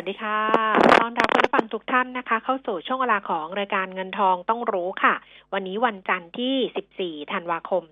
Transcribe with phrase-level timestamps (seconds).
[0.00, 0.38] วัสดีค่ะ
[1.00, 5.14] ต้อนรับคุณผู้ฟังทุกท่านนะคะ เข้าสู่ช่วงเวลาของรายการเงินทองต้องรู้ค่ะ
[5.52, 7.82] วันนี้วันจันทร์ที่ 14 ธันวาคม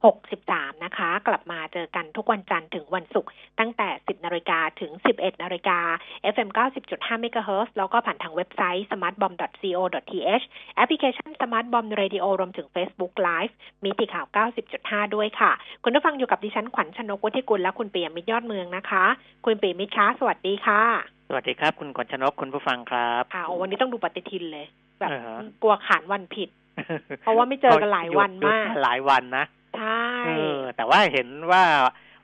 [0.00, 5.78] 2563 นะคะ กลับมาเจอกันทุกวันจันทร์ถึงวันศุกร์ตั้งแต่ 10 นาฬิกาถึง 11 นาฬิกา
[6.34, 6.48] FM
[6.86, 10.44] 90.5 MHz แล้วก็ผ่านทางเว็บไซต์ smartbomb.co.th
[10.76, 13.52] แอปพลิเคชัน smartbomb radio รวมถึง Facebook Live
[13.84, 14.26] มีติข่าว
[14.70, 15.52] 90.5 ด้วยค่ะ
[15.84, 19.04] คุณผู้ฟังอยู่กับดิฉันขวัญชนกวุฒิกุลและคุณเปียมิตรยอดเมืองนะคะ
[19.44, 20.79] คุณเปียมิตรคะสวัสดีค่ะ
[21.28, 24.66] สวัสดีครับ คุณกฤษณกคุณผู้ฟังครับค่ะโอ้วันนี้ต้องดูปฏิทินเลย
[25.00, 26.48] แบบอ่าฮะกลัวขานวันผิด
[27.20, 29.44] เพราะว่าไม่เจอกันหลายวันมากหยุดหลายวันนะ
[29.78, 31.62] ใช่เออแต่ว่าเห็นว่า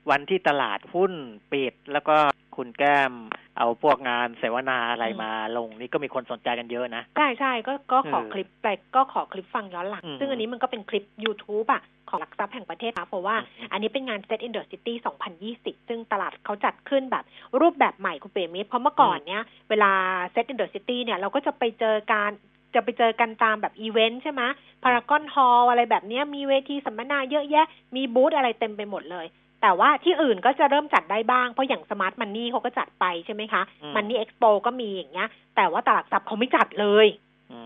[0.09, 1.13] วันที่ตลาดหุ้น
[1.51, 2.15] ปิดแล้วก็
[2.57, 3.13] คุณแก้ม
[3.57, 14.93] เอาพวกงานเสวนาอะไรมาลงนี่ก็มีคนสนใจกันเยอะนะ ใช่ใช่ก็ก็ขอเออคลิปไปก็ขอคลิปฟังย้อนหลังอืมซึ่งอันนี้มันก็เป็นคลิป YouTube อะของหลักทรัพย์แห่งประเทศนะเพราะว่าอืมอันนี้เป็นงาน Set in the City
[15.41, 17.23] 2020 ซึ่งตลาดเขาจัดขึ้นแบบ
[17.61, 19.91] รูปแบบใหม่คุณเปรมิตรเพราะเมื่อก่อนเนี้ยเวลา
[20.33, 22.31] Set in the City เนี่ยเราก็จะไปเจอการ
[22.75, 24.41] จะไปเจอกันตามแบบอีเวนต์ใช่ไหม
[24.83, 29.25] Paragon Hall อะไรแบบเนี้ยมีเวทีสัมมนาเยอะแยะ มีบูธอะไรเต็มไปหมดเลย
[29.61, 37.07] แต่ว่าที่อื่นก็จะเริ่มจัดได้บ้าง เพราะอย่าง Smart Money เขาก็จัดไปใช่ไหมคะอืม Money Expo ก็มีอย่างเงี้ย แต่ว่าตลาดหลักทรัพย์เขาไม่จัดเลย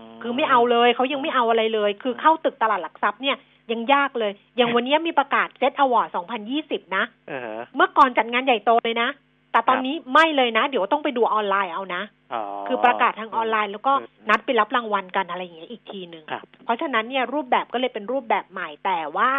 [0.08, 3.36] มคือไม่เอาเลยเขายังไม่เอาอะไรเลย คือเข้าตึกตลาดหลักทรัพย์เนี่ย
[3.72, 6.08] ยังยากเลย อย่างวันนี้มีประกาศ SET Awards
[6.52, 9.08] 2020 นะเออเมื่อก่อนจัดงานใหญ่โตเลยนะ
[9.52, 19.30] แต่ตอนครับนี้ไม่เลยนะ เดี๋ยวต้องไปดูออนไลน์เอานะอ๋อคือประกาศทางออนไลน์แล้วก็เออนัดไปรับรางวัลกันอะไรอย่างเงี้ยอีกทีหนึ่งครับเพราะฉะนั้นเนี่ยรูปแบบก็เลยเป็นรูปแบบใหม่แต่ว่า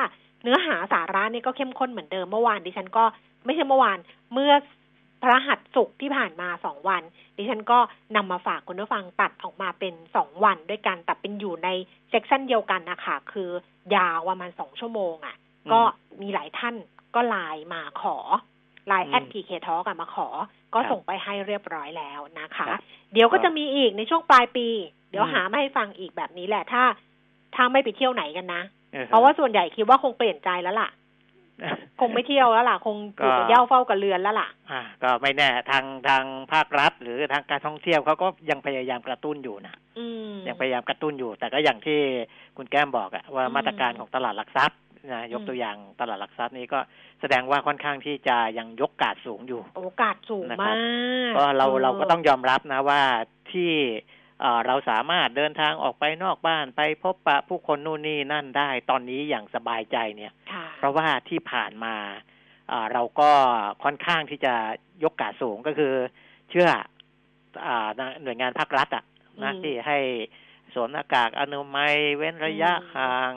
[0.43, 3.03] เนื้อหาสาระเนี่ยก็เข้มข้นเหมือนเดิมเมื่อวานดิฉันก็
[3.45, 3.97] ไม่ใช่เมื่อวาน
[4.33, 4.53] เมื่อ
[5.21, 7.03] พฤหัสศุกร์ที่ผ่านมาสองวัน
[7.37, 7.79] ดิฉันก็
[8.15, 11.69] นำมาฝากคุณผู้ฟังตัดออกมาเป็นสองวันด้วยกันแต่เป็นอยู่ใน
[12.09, 13.49] section เดียวกันนะคะคือ
[13.95, 15.81] ยาวประมาณสองชั่วโมงอะ่ะอืมก็
[16.21, 16.75] มีหลายท่าน
[17.15, 18.17] ก็ไลน์มาขอ
[18.87, 20.27] ไลน์อืม at PK Talk กันมาขอ
[20.73, 22.81] ก็ครับส่งไปให้เรียบร้อยแล้วนะคะครับ
[23.13, 24.67] เดี๋ยวก็ก็จะมีอีกในช่วงปลายปี
[25.09, 26.83] เดี๋ยวอืมหามาให้ฟังอีกแบบนี้แหละถ้า
[27.55, 30.89] ถ้าไม่ไปเที่ยวไหนกันนะออ เพราะว่าส่วนใหญ่คิดว่าคงเปลี่ยนใจแล้วล่ะ
[31.99, 36.23] คงไม่เที่ยวแล้วล่ะ คงอยู่กับก็เหย้าเฝ้ากับเรือนแล้วล่ะ อ่า ก็ไม่แน่ทางทาง
[36.53, 41.99] ภาครัฐ หรือทางการท่องเที่ยวเขาก็ยังพยายามกระตุ้นอยู่นะอืมยังพยายามกระตุ้นอยู่ แต่ก็อย่างที่
[42.57, 44.79] คุณแก้มบอกอะว่าอืมมาตรการของตลาดหลักทรัพย์
[45.13, 46.79] นะยกอืมตัวอย่างตลาดหลักทรัพย์นี้ก็
[47.21, 50.77] แสดงว่าค่อนข้างที่จะยังยกกาดสูงอยู่ โอกาสสูงนะครัมาบก
[51.37, 53.01] ก็เราออเราก็ต้องยอมรับนะว่า
[53.51, 53.71] ที่
[54.43, 61.95] เอ่อเราสามารถเดินทางออกไปนอกบ้านไปพบปะผู้คนนู่นนี่นั่นได้ตอนนี้อย่างสบายใจเนี่ยค่ะเพราะว่าที่ผ่านมา
[62.69, 63.31] เอ่อเราก็
[63.83, 64.53] ค่อนข้างที่จะ
[65.03, 65.93] ยกกาดสูงก็คือ
[66.49, 66.69] เชื่อ
[67.65, 67.87] อ่า
[68.23, 69.03] หน่วยงานภาครัฐอะ
[69.43, 69.97] นะอืมที่ให้
[70.73, 73.31] สวมหน้ากากอนามัยเว้นระยะอืมห่าง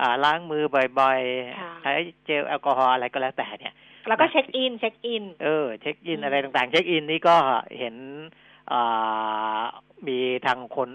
[0.00, 0.64] อ่าล้างมือ
[0.98, 1.20] บ่อย
[1.60, 1.92] ค่ะๆใช้
[2.24, 3.74] เจลแอลกอฮอล์อะไรก็แล้วแต่เนี่ย
[4.08, 7.36] แล้วก็เช็คอินเช็คอิน เออ เช็คอินอืมอะไรต่างๆ เช็คอินนี่ก็
[7.78, 8.47] เห็นอ่า
[10.06, 10.88] มีทางคน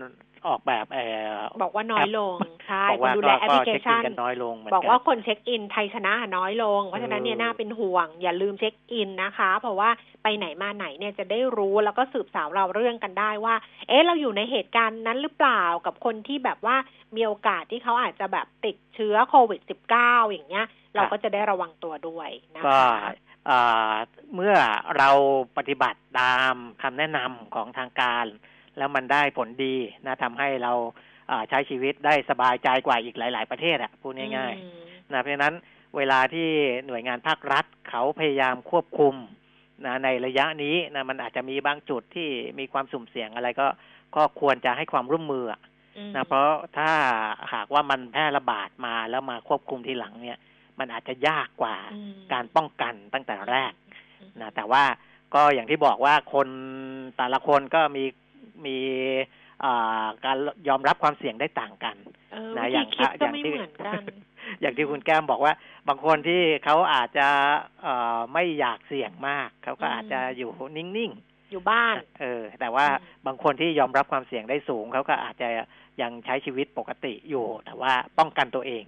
[0.47, 1.28] ออกแบบเออ
[1.63, 2.35] บอกว่าน้อยลง
[2.67, 9.89] ใช่บอกคนว่าดูก็แลแอปก็พลิเคเช็คอินชันกันน้อยลงเหมือนบอกกัว่าคนเช็คอินไทยชนะน้อยลง เพราะฉะนั้นเนี่ยเออน่าเป็นห่วง อย่าลืมเช็คอินนะคะ เพราะว่า
[10.23, 13.56] ไปไหนมาไหนเนี่ยจะได้รู้แล้วก็สืบสาวเราเรื่องกันได้ว่า
[13.88, 16.75] เอ๊ะเราอยู่ในเหตุการณ์นั้นหรือเปล่ากับคนที่แบบว่า
[17.16, 19.61] มีโอกาสที่เขาอาจจะแบบติดเชื้อโควิด
[19.95, 23.33] -19 อย่างเงี้ย เราก็จะได้ระวังตัวด้วยนะก็คะอ่า
[24.36, 24.56] เมื่อ
[24.98, 25.09] เรา
[25.58, 28.26] ปฏิบัติตามคำแนะนำของทางการ
[28.78, 30.74] แล้วมันได้ผลดีนะทำให้เรา
[31.31, 35.56] อ่าใช้ชีวิตได้สบายใจกว่าอีกหลาย ๆ ประเทศอะพูดง่ายอืมๆนะเพราะฉะนั้น
[35.98, 36.50] เวลาที่
[36.88, 39.16] หน่วยงานภาครัฐเขาพยายามควบคุม
[39.86, 43.68] นะในระยะนี้นะมันอาจจะมีบางจุดที่มีความสุ่มเสี่ยงอะไรก็
[44.16, 45.62] ก็ควรจะให้ความร่วมมืออะ
[45.98, 46.92] อืมนะเพราะถ้า
[47.53, 50.40] หากว่ามันแพร่ระบาดมาแล้วมาควบคุมทีหลังเนี่ย
[50.79, 53.73] มันอาจจะยากกว่าอืมการป้องกันตั้งแต่แรก
[54.41, 54.84] นะแต่ว่า
[55.34, 56.47] ก็อย่างที่บอกว่าคน
[57.17, 58.03] แต่ละคนก็มี
[58.66, 58.78] มี
[59.64, 60.37] อ่าการ
[60.67, 61.96] ยอมรับความเสี่ยงได้ต่างกัน
[62.31, 64.02] เออนะวิอย่าธีงคิดก็อย่างไม่ที่เหมือนกัน
[64.61, 65.53] อย่างที่คุณแก้มบอกว่า
[65.87, 67.28] บางคนที่เขาอาจจะ
[67.81, 71.14] เอ่อไม่อยากเสี่ยงมากเขาก็อืมอาจจะอยู่นิ่ง
[71.52, 75.47] อยู่บ้านๆเออ แต่ว่าอืมบางคนที่ยอมรับความเสี่ยงได้สูงเขาก็อาจจะ
[76.02, 78.84] ยังใช้ชีวิตปกติอยู่ แต่ว่าป้องกันตัวเอง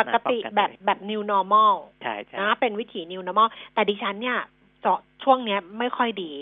[0.00, 4.38] ปกติป้องกันแบบตัวเองแบบ new normal ใช่ใช่นะเป็นวิถี new normal แต่ดิฉันเนี่ย
[4.80, 6.32] เจาะช่วงเนี้ยไม่ค่อยดี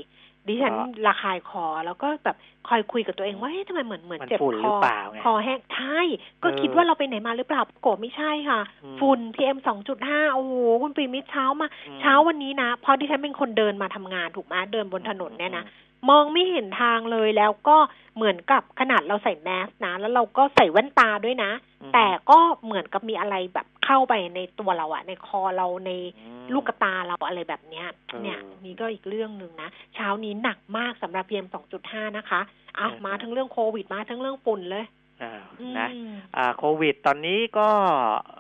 [0.49, 2.37] ดิฉันเพราะระคายคอแล้วก็แบบ
[2.69, 6.01] คอยคุยกับตัวเองว่าเฮ้ยทำไมเหมือนเหมือนมันเจ็บฝุ่นคหรืออเปล่าไงคอแห้งใช่
[6.43, 17.77] ก็เออคิดว่าเราไปไหนมาหรือเปล่าปรากฏไม่ใช่ค่ะอืมฝุ่น PM สองจุดห้าโอ้โหคุณปีมิตรเช้ามาอืมเช้าวันนี้นะเพราะดิฉันเป็นคนเดินมาทำงานถูกไหมเดินบนถนนเนี่ยนะอื มมองไม่เห็นทางเลยแล้วก็
[18.17, 21.53] เหมือนกับขนาดเราใส่แมสนะ แล้วเราก็ใส่แว่นตาด้วยนะ
[21.83, 31.47] อืมแต่ก็เหมือนกับมีอะไรแบบเข้าไปในตัวเราอะในคอเราในอืมลูกตาเราอะไรแบบเนี้ยเออเนี่ยนี่ก็อีกเรื่องหนึ่งนะ เช้านี้หนักมากสำหรับ PM
[31.83, 32.41] 2.5นะคะ
[32.79, 34.85] อะเออมาทั้งเรื่องโควิดมาทั้งเรื่องฝุ่นเลย
[35.23, 35.89] อ่าอืมนะ
[36.37, 37.69] อ่าโควิดตอนนี้ก็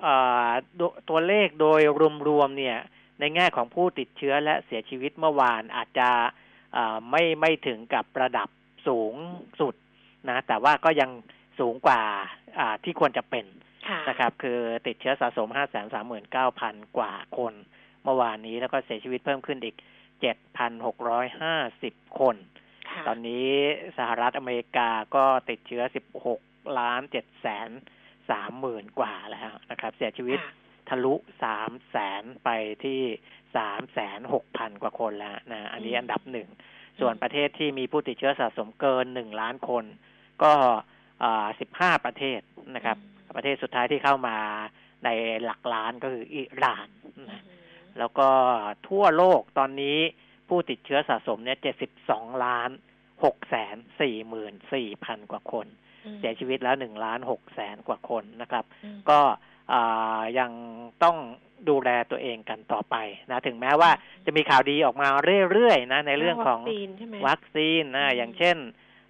[0.04, 1.80] อ่าโดตัวเลขโดย
[2.28, 2.78] รวมๆเนี่ย
[3.20, 6.47] ในแง่ของผู้ติดเชื้อและเสียชีวิตเมื่อวานอาจจะอ่า
[7.10, 8.48] ไม่ไม่ถึงกับระดับ
[8.88, 9.14] สูง
[9.60, 9.74] สุด
[10.28, 11.10] นะ แต่ว่าก็ยัง
[11.58, 12.02] สูงกว่า
[12.58, 13.46] อ่าที่ควรจะเป็น
[13.88, 15.48] ค่ะนะครับ คือติดเชื้อสะสม
[16.22, 17.54] 539,000 กว่าคน
[18.04, 19.76] เมื่อวานนี้แล้วก็เสียชีวิตเพิ่มขึ้นอีก
[20.56, 22.36] 7,650 คน
[22.88, 23.48] ค่ะตอนนี้
[23.98, 25.82] สหรัฐอเมริกาก็ติดเชื้อ
[26.30, 27.70] 16 ล้าน7แสน
[28.16, 30.38] 3หมื่นกว่าแล้วนะครับ เสียชีวิต
[30.88, 31.14] ค่ะทะลุ
[31.52, 32.50] 3แสนไป
[32.84, 33.00] ที่
[33.46, 36.48] 3แสน6พันกว่าคนแล้วนะ อันนี้อืมอันดับหนึ่ง
[37.00, 39.84] ส่วนประเทศที่มีผู้ติดเชื้อสะสมเกิน1ล้านคน
[40.42, 40.52] ก็
[41.22, 41.46] อ่า
[41.76, 42.40] 15ประเทศ
[42.74, 42.96] นะครับ
[43.36, 44.36] ประเทศสุดท้ายที่เข้ามา
[45.04, 45.08] ใน
[45.44, 47.42] หลักล้านก็คืออิหร่านอืมนะ
[47.98, 48.28] แล้วก็
[48.88, 49.98] ทั่วโลกตอนนี้
[50.48, 51.58] ผู้ติดเชื้อสะสมเนี่ย
[52.00, 52.70] 72ล้าน
[53.14, 55.66] 6แสน4หมื่น4พันกว่าคน
[56.04, 59.36] อืมเสียชีวิตแล้ว1ล้าน6แสนกว่าคนนะครับอืมก็อ่า
[60.38, 60.50] ยัง
[61.04, 61.16] ต้อง
[61.68, 62.96] ดูแลตัวเองกันต่อไป
[63.30, 63.90] นะถึงแม้ว่า
[64.26, 65.08] จะมีข่าวดีออกมา
[65.52, 68.56] เรื่อยๆนะในเรื่องของวัคซีนใช่ไหมวัคซีนนะอืมอย่างเช่น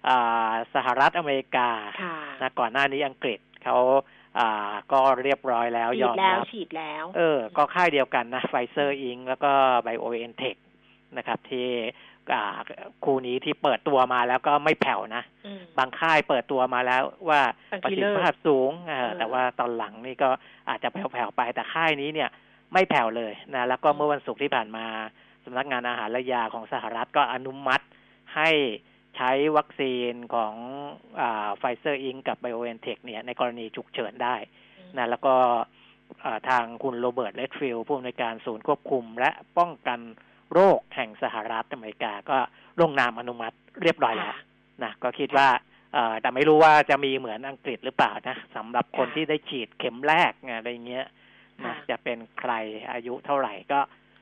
[0.07, 1.69] อ่าสหรัฐอเมริกา
[2.01, 3.77] ค่ะนะก่อนหน้านี้อังกฤษเขา
[4.39, 9.51] อ่าก็เรียบร้อยแล้วฉียดอมแล้วรับฉีดแล้ว เออ ก็ค่ายเดียวกันนะไฟเซอร์อิงแล้วก็
[9.83, 10.55] ไบโอเอนเทค
[11.17, 11.87] นะครับที่อ่า
[13.05, 17.41] คู่นี้ที่เปิดตัวมาแล้วก็ไม่แผ่วนะอืมบางค่ายเปิดตัวมาแล้วว่า
[17.71, 20.29] บางประทีสิทเลิธิกภาพสูงเออเออแต่ว่าตอนหลังนี่ก็
[20.69, 22.29] อาจจะแผ่วๆไปแต่ค่ายนี้เนี่ย
[22.73, 24.85] ไม่แผ่วเลยนะแล้วก็อืมเมื่อวันศุกร์ที่ผ่านมา
[25.45, 27.85] สำนักงานอาหารและยาของสหรัฐก็อนุมัติ
[28.35, 28.49] ให้
[29.17, 30.53] ใช้วัคซีนของ
[31.57, 34.35] Pfizer Inc กับ BioNTech เนี่ยในกรณีฉุกเฉินได้
[34.97, 35.35] นะแล้วก็
[36.25, 39.99] อ่าทางคุณโรเบิร์ตเรดฟิลด์ผู้อำนวยการศูนย์ควบคุม และป้องกัน
[40.53, 42.37] โรคแห่งสหรัฐอเมริกาก็
[42.81, 44.37] ลงนามอนุมัติเรียบร้อยแล้วค่ะ
[44.83, 45.47] นะก็คิดว่า
[45.93, 51.05] เอ่อแต่ไม่รู้ว่าจะมีเหมือนอังกฤษหรือเปล่านะสำหรับคนค่ะที่ได้ฉีดเข็มแรกไงอะไรเงี้ย
[51.57, 52.51] นะค่ะจะเป็นใคร
[52.91, 53.79] อายุเท่าไหร่ก็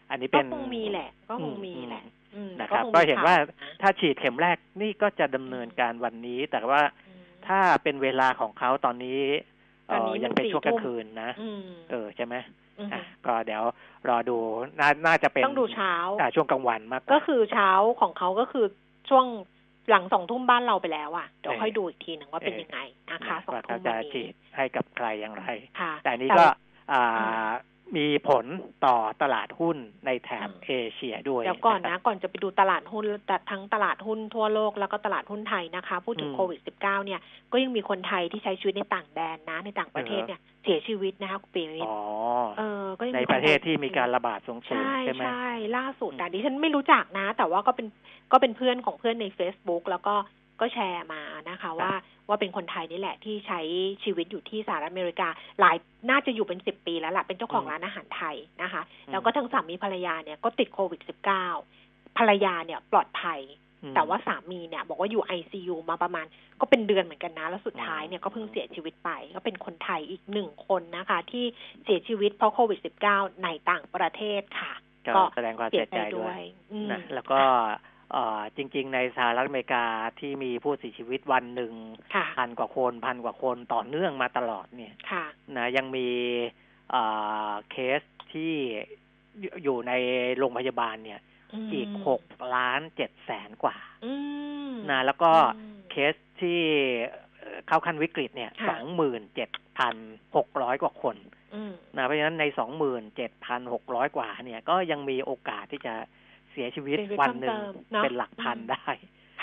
[0.09, 2.03] อันนี้ก็เป็นคงมีแหละก็คงมีแหละ
[2.35, 9.21] อืมนะครับงมีก็เห็นว่าข่นะถ้าฉีดเข็มแรกนี่ก็จะดำเนินการวันนี้ แต่ว่าอืมถ้าเป็นเวลาของเขาตอนนี้
[9.87, 12.66] เตอนนี้ยังเป็นมันช่วงกลาสี่งทุ่มคืนนะอืมเออใช่ไหมอืมอะ
[13.25, 13.63] ก็เดี๋ยว
[14.09, 14.37] รอดู
[14.79, 17.69] น่าน่าจะเป็นต้องดูเช้าอ่ช่วงกลางวันมากว่าก็คือเช้า
[18.01, 18.65] ของเขาก็คือ
[19.09, 19.25] ช่วง
[19.89, 22.79] หลังสองทุ่มบ้านเราไปแล้วอะเดี๋ยวเออค่อยดูอีกทีหนึ่งว่าเป็นเออยังไง
[23.11, 25.45] นะคะสองว่าทุ่เขามจะวันฉีนี้ดให้กับใครอย่างไร
[25.79, 26.51] ค่ะแต่อันนี้แต่ก็ว่า
[26.91, 27.23] อ่าอื
[27.93, 28.45] มมีผล
[28.85, 37.19] ต่อตลาดหุ้นในแถบอืมเอเชียด้วย เดี๋ยวก่อนครันะบก่อนจะไปดูตลาดหุ้นแต่ทั้งตลาดหุ้นทั่วโลกแล้วก็ตลาดหุ้นไทยนะคะ พูดถึงอืมโควิด -19 เนี่ย
[37.51, 41.99] ก็ยังมีคนไทยที่ใช้ชีวิตในต่างแดนนะ ในต่างประเทศเออเนี่ยเสียชีวิตนะคะคุณปีมิตรอ๋อ
[42.57, 47.87] เออก็ยังในมีประเทศคนไยที่มีการระบาดสูงสุดใช่ใช่ไหมใช่ ล่าสุดอือะมดิฉันไม่รู้จักนะ แต่ว่าก็เป็น
[48.31, 50.15] ก็เป็นเพื่อนของเพื่อนใน Facebook แล้วก็
[50.59, 51.91] ก็แชร์มานะคะว่า
[52.27, 53.59] ว่าเป็นคนไทยนี่แหละที่ใช้
[54.03, 55.27] ชีวิตอยู่ที่สหรัฐอเมริกา
[55.59, 55.75] หลาย
[56.09, 61.01] น่าจะอยู่เป็นสิบปีแล้วล่ะ เป็นเจ้าของร้านอาหารไทยนะคะ แล้วก็ทั้งสามีภรรยาเนี่ยก็ติดโควิด
[61.59, 63.41] -19 ภรรยาเนี่ยปลอดภัย
[63.83, 66.25] อืมแต่ว่าสามีเนี่ย บอกว่าอยู่ ICU มาประมาณ
[66.61, 71.45] ก็เป็นเดือนเหมือนกันนะ แล้วสุดท้ายเนี่ยอืมก็เพิ่งเสียชีวิตไป ก็เป็นคนไทยอีกหนึ่งคนนะคะ ที่
[71.83, 74.73] เสียชีวิตเพราะโควิด -19 ในต่างประเทศค่ะ
[75.15, 77.67] ก็แสดงความเสีเสียยใจใจด้ด้ววยยอืมนะแล้วก็เอ่อ
[78.55, 79.85] จริง ๆ ในสหรัฐอเมริกา
[80.19, 81.73] ที่มีผู้เสียชีวิตวันหนึ่ง
[82.15, 85.25] ค่ะพันกว่าคนพันกว่าคนต่อเนื่องมาตลอดเนี่ยค่ะ
[85.57, 86.07] นะยังมี
[86.91, 87.03] เอ่
[87.49, 88.01] อเคส
[88.33, 88.53] ที่
[89.39, 89.93] อยู่อยู่ใน
[90.37, 91.19] โรงพยาบาลเนี่ย
[91.69, 92.21] มอีกหก
[92.55, 94.13] ล้านเจ็ดแสนกว่าอื
[94.69, 96.61] มนะแล้วก็อืมเคสที่
[97.39, 99.95] เอ่อเข้าขั้นวิกฤตเนี่ยค่ะสองหมื่นเจ็ดพัน
[100.35, 101.17] หกร้อยกว่าคน
[101.55, 108.85] อืมนะเพราะฉะนั้นในสองหมื่นเจ็ดพันหกร้อยกว่าเนี่ยก็ยังมีโอกาสที่จะเสียชีวิตเสียชีวิตวันหนึ่งเพิ่มเติมเนอะเป็นหลักพันอืมได้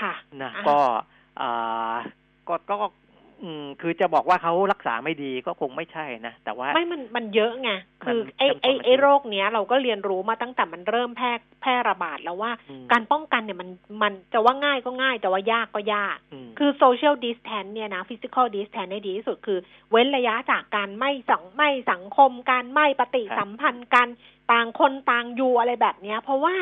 [0.00, 0.78] ค่ะนะอ่าก็
[1.40, 1.96] อ่า
[2.48, 2.76] ก็ก็
[3.42, 7.70] อืมคือจะบอกว่าเขารักษาไม่ดีก็คงไม่ใช่นะแต่ว่าไม่มันมันเยอะไง
[8.04, 13.70] คือมันไอ้ไอ้จำนวนมันไอ้เยอะโรคเนี้ยเราก็เรียนรู้มาตั้งแต่มันเริ่มแพร่แพร่ระบาดแล้วว่าอืมการป้องกันเนี่ยมัน
[14.02, 19.58] มันจะว่าง่ายก็ง่าย แต่ว่ายากก็ยากมคือ social distance เนี่ยนะ physical distance ได้ดีที่สุดคือ
[19.90, 24.08] เว้นระยะจากการไม่สังไม่สังคม การไม่ปฏิสัมพันธ์กัน
[24.52, 26.54] ต่างคนต่างอยู่อะไรแบบเนี้ย เพราะว่า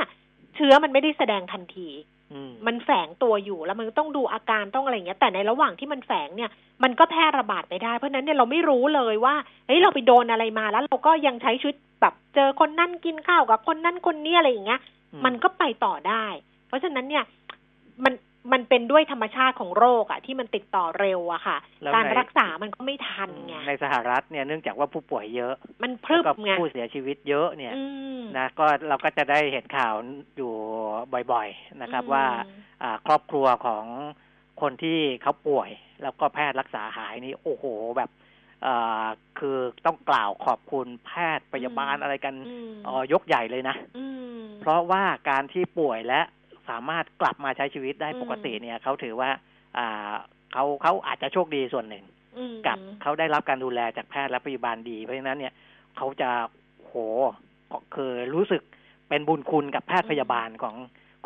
[0.57, 1.89] เชื้อมันไม่ได้แสดงทันที
[2.33, 6.51] อืมมันแฝงตัวอยู่แล้วมันก็ต้องดูอาการต้องอะไรอย่างเงี้ย แต่ในระหว่างที่มันแฝงเนี่ย
[6.83, 9.35] มันก็แพร่ระบาดไปได้ เพราะฉะนั้นเนี่ยเราไม่รู้เลยว่า
[9.67, 14.81] เฮ้ยเราไปโดนอะไรมาแล้วเราก็ยังใช้ชีวิตแบบเจอคนนั่นกินข้าวกับคนนั่นคนนี้อะไรอย่างเงี้ย
[15.13, 16.25] อืมันก็ไปต่อได้
[16.69, 17.25] เพราะฉะนั้นเนี่ย
[18.05, 18.13] มัน
[18.53, 27.83] มันเป็นด้วยธรรมชาติของโรคอะที่มันติดต่อเร็วอะค่ะแล้วการในรักษามันก็ไม่ทันไงในสหรัฐเนี่ยเนื่องจากว่าผู้ป่วยเยอะ มันพรึบแล้วก็ไงผู้เสียชีวิตเยอะเนี่ยอื
[28.19, 29.95] มนะก็เราก็จะได้เห็นข่าว
[30.37, 30.53] อยู่
[31.33, 32.25] บ่อยๆนะครับอืมว่า
[32.83, 33.85] อ่าครอบครัวของ
[34.61, 35.71] คนที่เขาป่วย
[36.03, 37.65] แล้วก็แพทย์รักษาหายนี่โอ้โห
[37.97, 38.11] แบบ
[38.63, 39.05] เอ่อ
[39.39, 39.57] คือ
[39.87, 44.07] ต้องกล่าวขอบคุณแพทย์พยาบาลอะไรกันอืมเอ่อยกใหญ่เลยนะอื
[44.39, 46.21] มเพราะว่าการที่ป่วยและ
[46.71, 49.31] สามารถกลับมาใช้ชีวิตได้อืมปกติเนี่ยเขาถือว่า
[49.79, 50.13] อ่า
[50.53, 52.05] เขาเขาอาจจะโชคดีส่วนหนึ่ง
[52.39, 55.53] อืมกับเขาได้รับการดูแลจากแพทย์และพยาบาลดี เพราะฉะนั้นเนี่ย
[55.97, 56.31] เขาจะ
[56.85, 56.95] โห
[57.95, 58.63] คือรู้สึก
[59.09, 60.77] เป็นบุญคุณกับแพทย์พยาบาลของ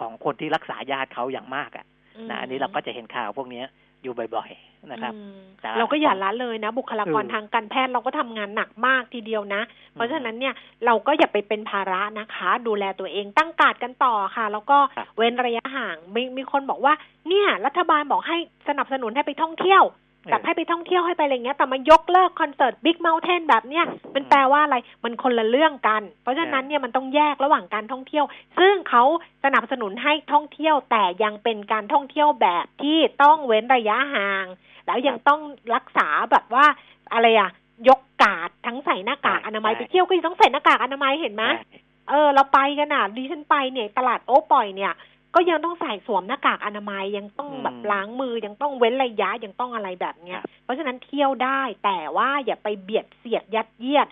[0.01, 1.87] ของคนที่รักษาญาติเขาอย่างมากอะ
[2.25, 3.67] มนะอันนี้เราก็จะเห็นข่าวพวกเนี้ย
[4.03, 9.63] อยู่บ่อย ๆ นะครับอืมแต่เราก็อย่าละเลยนะ บุคลากรเออทางการแพทย์เราก็ทำงานหนักมากทีเดียวนะ
[9.93, 10.55] เพราะฉะนั้นเนี่ย
[10.87, 16.95] เราก็อย่าไปเป็นภาระนะคะ ดูแลตัวเองตั้งการดกันต่อค่ะ แล้วก็ครับเว้นระยะห่างมีมีคนบอกว่า
[17.29, 18.37] เนี่ย รัฐบาลบอกให้
[18.69, 19.83] สนับสนุนให้ไปท่องเที่ยว
[20.31, 28.25] แบบให้ไปท่องเที่ยวให้ไปอะไรเงี้ย แต่มายกเลิกคอนเสิร์ตบิ๊กเม t เทนแบบเนี้ยมันแปลว่าอะไรมันคนละเรื่องกัน เพราะฉะนั้นเนี่ยมันต้องแยกระหว่างการท่องเที่ยว
[28.59, 29.05] ซึ่งเขา
[29.45, 34.47] สนับสนุนให้ท่องเที่ยว แต่ยังเป็นการท่องเที่ยวแบบที่ต้องเว้นระยะห่าง
[34.87, 35.41] แล้วยังต้อง
[35.75, 36.67] รักษาแบบว่า
[37.13, 37.51] อะไรอะ
[37.89, 41.81] ยกกาดทั้งใส่หน้ากากใช่อนามัยใช่ไปเที่ยวก็ยังต้องใส่หน้ากากอนามัยเห็นไหมใช่
[42.11, 44.93] เออเราไปกันอะดิฉันไปเนี่ยตลาดโอ้ปล่อยเนี่ย
[45.35, 54.09] ก็ยังต้องใส่สวมหน้ากากอนามัยยังต้องอืมแบบล้างมือยังต้องเว้นระยะยังต้องอะไรแบบเนี้ยครับเพราะฉะนั้นเที่ยวได้แต่ว่าอย่าไปเบียดเสียดยัดเยียด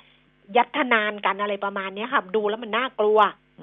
[0.56, 3.18] ยัดทนานกันอะไรประมาณเนี้ยค่ะดูแล้วมันน่ากลัว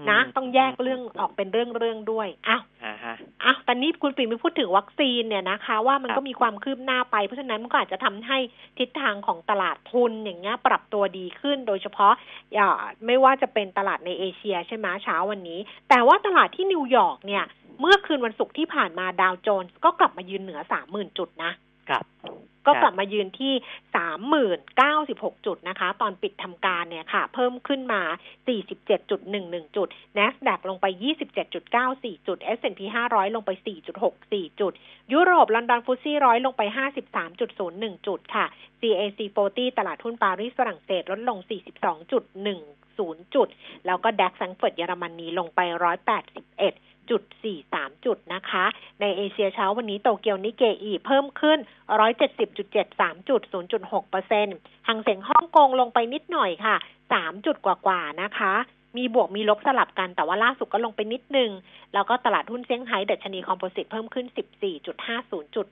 [0.09, 8.37] นะมต้องแยกเรื่องออกเป็นเรื่องเรื่องๆด้วยอ้าวอ่าฮะอะตอนนี้คุณปิ่มไม่พูดถึงวัคซีนเนี่ยนะคะ ว่ามันครับก็มีความคืบหน้าไป เพราะฉะนั้นมันก็อาจจะทำให้
[8.77, 12.13] ทิศทางของตลาดทุนอย่างเงี้ยปรับตัวดีขึ้น โดยเฉพาะ
[12.57, 17.45] อ่าไม่ว่าจะเป็นตลาดในเอเชียใช่ไหมเช้าวันนี้ แต่ว่าตลาดที่นิวยอร์กเนี่ย
[17.79, 21.51] เมื่อคืนวันศุกร์ที่ผ่านมาดาวโจนส์ก็กลับมายืนเหนือสามหมื่นจุดนะ
[21.89, 22.03] ครับ
[22.65, 23.53] ก็กลับมายืนที่
[23.95, 28.01] สามหมื่นเก้าสิบหกจุดนะคะ ตอนปิดทำการเนี่ยค่ะ เพิ่มขึ้นมา
[28.47, 29.87] สี่สิบเจ็ดจุดหนึ่งหนึ่งจุด
[30.17, 34.73] NASDAQ ลงไปยี่สิบเจ็ดจุดเก้าสี่จุด S&P ห้าร้อยลงไปสี่จุดหกสี่จุด
[35.13, 38.45] ยุโรปลอนดอนฟุตซี่ร้อยลงไปห้าสิบสามจุดศูนย์หนึ่งจุดค่ะ
[38.81, 42.59] CAC 40 ตลาดหุ้นปารีสฝรั่งเศสลดลงสี่สิบสองจุดหนึ่ง
[42.97, 43.47] ศูนย์จุด
[43.85, 45.89] แล้วก็ดัคซังเฟิร์ตเยอรมนีลงไปร้
[47.09, 48.65] จุดสี่สามจุดนะคะ
[49.01, 51.59] ในเอเชียเช้าวันนี้โตเกียวนิเกอีเพิ่มขึ้น
[52.43, 53.41] 170.73 จุด
[53.77, 54.55] 0.6เปอร์เซ็นต์
[54.87, 56.75] หังเสียงฮ่องกงลงไปนิดหน่อยค่ะ
[57.11, 58.55] 3 จุดกว่าๆนะคะ
[58.97, 61.51] มีบวกมีลบสลับกันแต่ว่าล่าสุดก็ลงไปนิดนึง
[61.93, 64.25] แล้วก็ตลาดหุ้นเซี่ยงไฮ้ดัชนีคอมโพสิตเพิ่มขึ้น
[64.91, 65.67] 14.50 จุด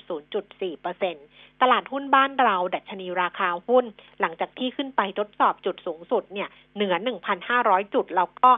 [0.49, 1.25] 0.4เปอร์เซ็นต์
[1.61, 3.85] ตลาดหุ้นบ้านเรา ดัชนีราคาหุ้น
[4.19, 6.95] หลังจากที่ขึ้นไปทดสอบจุดสูงสุดเนี่ยเหนือ
[7.43, 8.51] 1,500 จุดแล้วก็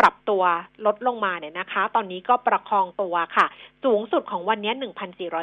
[0.00, 0.42] ปรับตัว
[0.86, 3.46] ลดลงมาเนี่ยนะคะ ตอนนี้ก็ประคองตัวค่ะ
[3.84, 4.72] สูงสุดของวันนี้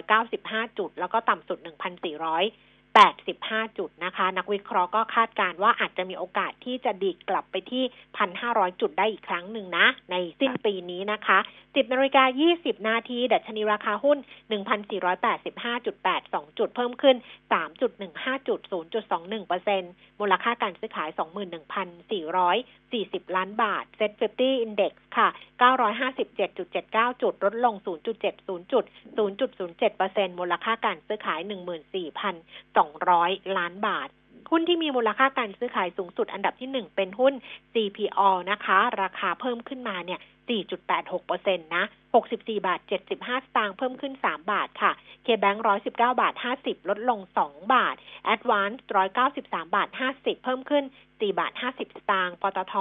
[0.03, 1.57] 1,495 จุด แล้วก็ต่ำสุด
[2.95, 7.83] 1,485 จุดนะคะ นักวิเคราะห์ก็คาดการว่าอาจจะมีโอกาสที่จะดีดกลับไปที่
[8.31, 12.23] 1,500 จุดได้อีกครั้งหนึ่งนะ ในสิ้นปีนี้นะคะ 10นาฬิกา
[12.55, 14.17] 20 นาทีดัชนีราคาหุ้น
[14.51, 17.15] 1,485.82 จุดเพิ่มขึ้น
[17.77, 21.09] 3.15จุด0.21เปอร์เซ็นต์มูลค่าการซื้อขาย
[22.47, 25.27] 21,440 ล้านบาท Set 50 Index ค่ะ
[25.61, 28.83] 957.79 จุดลดลง 0.70 จุด
[29.17, 31.39] 0.07เปอร์เซ็นต์มูลค่าการซื้อขาย
[31.87, 34.09] 14,000 200 ล้านบาท
[34.51, 37.33] หุ้นที่มีมูลค่าการซื้อขายสูงสุดอันดับที่ 1 เป็นหุ้น
[37.73, 40.19] CPO นะคะ ราคาเพิ่มขึ้นมาเนี่ย
[40.51, 41.85] 4.86%นะ
[42.23, 44.91] 64 บาท 75 สตางค์เพิ่มขึ้น 3 บาทค่ะ
[45.25, 47.95] KBank 119 บาท 50 ลดลง 2 บาท
[48.33, 48.77] Advance
[49.27, 52.75] 193 บาท 50 เพิ่มขึ้น 4 บาท 50 สตางค์ ปตท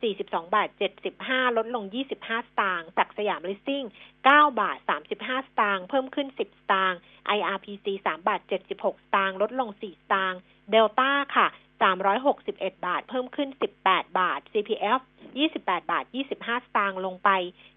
[0.00, 0.24] 42
[0.54, 0.68] บาท
[1.12, 3.84] 75 ลดลง 25 สตางค์ศักสยามลิสซิ่ง
[4.22, 4.76] 9 บาท
[5.16, 6.40] 35 สตางค์ เพิ่มขึ้น 10 ส
[6.72, 6.98] ตางค์
[7.36, 8.40] IRPC 3 บาท
[8.72, 10.40] 76 สตางค์ ลดลง 4 สตางค์
[10.72, 11.46] เดลต้าค่ะ
[11.82, 13.48] 361 บาท เพิ่มขึ้น
[13.84, 15.00] 18 บาท CPF
[15.40, 17.30] 28 บาท 25 สตางค์ลงไป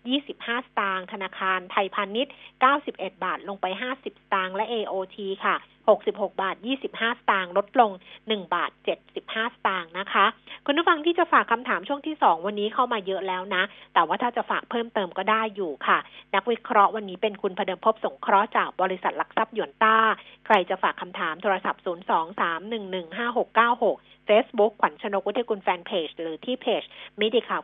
[0.10, 2.34] 25 สตางค์ธนาคารไทยพาณิชย์
[2.78, 5.58] 91 บาทลงไป 50 สตางค์และ AOT ค่ะ
[5.94, 6.56] 66 บาท
[6.88, 8.72] 25 สตางค์ลดลง 1 บาท
[9.14, 10.26] 75 สตางค์นะคะ
[10.66, 15.98] คุณผู้ฟังที่จะฝากคำถามช่วงที่ 2 วันนี้เข้ามาเยอะแล้วนะ แต่ว่าถ้าจะฝากเพิ่มเติมก็ได้อยู่ค่ะ
[16.36, 19.98] นักวิเคราะห์วันนี้เป็นคุณพเดิมพบสงเคราะห์จากบริษัทหลักทรัพย์หยวนต้า
[20.46, 23.95] ใครจะฝากคำถามโทรศัพท์ 023115696
[24.28, 26.84] Facebook ขวัญชนกวุฒิกุลแฟนเพจหรือที่เพจ
[27.20, 27.62] มิติข่าว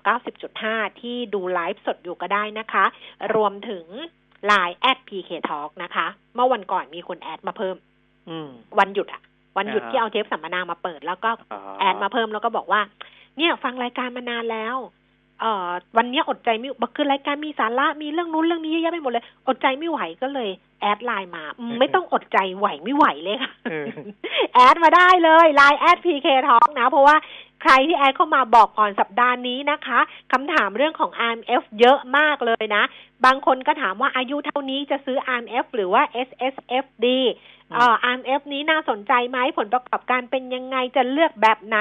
[0.50, 2.86] 90.5 ที่ดูไลฟ์สดอยู่ก็ได้นะคะ
[3.36, 3.86] รวมถึง
[4.50, 7.76] Line at PK Talk นะคะ เมื่อวันก่อนมีคน add มาเพิ่ม
[8.30, 9.22] อืมวันหยุดอะ
[9.58, 12.82] วันหยุดอ่าที่เอาเทปสัมมนามาเปิด แล้วก็อ๋อ add มาเพิ่มแล้วก็บอกว่า
[13.38, 14.76] เนี่ย ฟังรายการมานานแล้ว
[15.41, 20.50] เอ่อวันเนี้ยอดใจไม่คือรายการมีสาระมีเรื่องนู้นเรื่องนี้เยอะแยะไปหมดเลย อดใจไม่ไหวก็เลย
[20.82, 23.88] add Line มาอืมไม่ต้องอดใจไหวไม่ไหวเลยค่ะเออ
[24.53, 27.15] แอดมาได้เลยไลน์แอด PK Talk นะ เพราะว่า
[27.62, 30.00] ใครที่ add เข้ามาบอกก่อนสัปดาห์นี้นะคะ
[30.31, 32.83] คำถามเรื่องของ RMF เยอะมากเลยนะ
[33.25, 37.19] บางคนก็ถามว่าอายุเท่านี้จะซื้อ RMF หรือว่า SSF ดี
[37.61, 41.78] เอ่อ RMF นี้น่าสนใจไหมผลประกอบการเป็นยังไงจะเลือกแบบไหน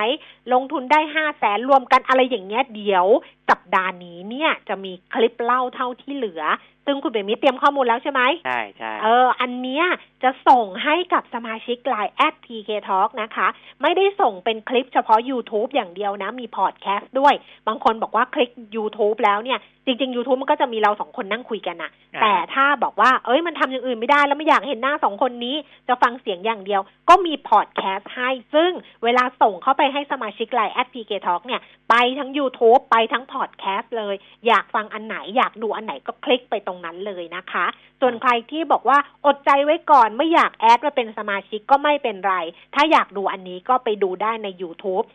[0.53, 3.07] ลงทุนได้ห้าแสนรวมกันอะไรอย่างเงี้ยเดี๋ยว
[3.51, 6.43] สัปดาห์นี้เนี่ยจะมีคลิปเล่าเท่าที่เหลือ
[6.87, 9.85] ซึ่งคุณเบมิเตรียมข้อมูลแล้วใช่ไหมใช่ใช่เออ อันเนี้ย
[10.23, 13.49] จะส่งให้กับสมาชิกไลน์แอด PK Talk นะคะ
[13.83, 17.35] ไม่ได้ส่งเป็นคลิปเฉพาะ YouTube อย่างเดียวนะ มีพอดแคสต์ด้วย
[17.69, 25.57] บางคนบอกว่าคลิก YouTube แล้วเนี่ย จริง ๆ YouTube มันก็จะมีเราสองคนนั่งคุยกันนะอ่าแต่ถ้าบอกว่า เอ้ยมันทำอย่างอื่นไม่ได้ แล้วไม่อยากเห็นหน้าสองคนนี้
[25.89, 28.71] จะฟังเสียงอย่างเดียว ก็มีพอดแคสต์ให้ ซึ่ง
[29.05, 31.61] เวลาส่งเข้าไปให้สมาชิกไลน์แอด PK Talk เนี่ย
[31.91, 34.15] ไปทั้ง YouTube ไปทั้งพอดแคสต์เลย
[34.47, 37.67] อยากฟังอันไหนอยากดูอันไหนก็คลิกไปตรงนั้นเลยนะคะ
[38.01, 42.35] ส่วนใครที่บอกว่าอดใจไว้ก่อนไม่อยากแอดมาเป็นสมาชิกก็ไม่เป็นไร
[42.75, 45.07] ถ้าอยากดูอันนี้ก็ไปดูได้ใน YouTube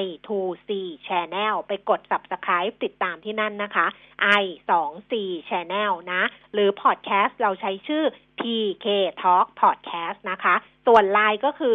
[0.00, 0.70] i2c
[1.06, 3.86] Channel ไปกด Subscribe ติดตามที่นั่นนะคะ
[4.42, 5.12] i2c
[5.48, 6.22] Channel นะ
[6.52, 8.04] หรือ Podcast เราใช้ชื่อ
[8.40, 8.86] PK
[9.22, 10.54] Talk Podcast นะคะ
[10.86, 11.74] ส่วน Line ก็คือ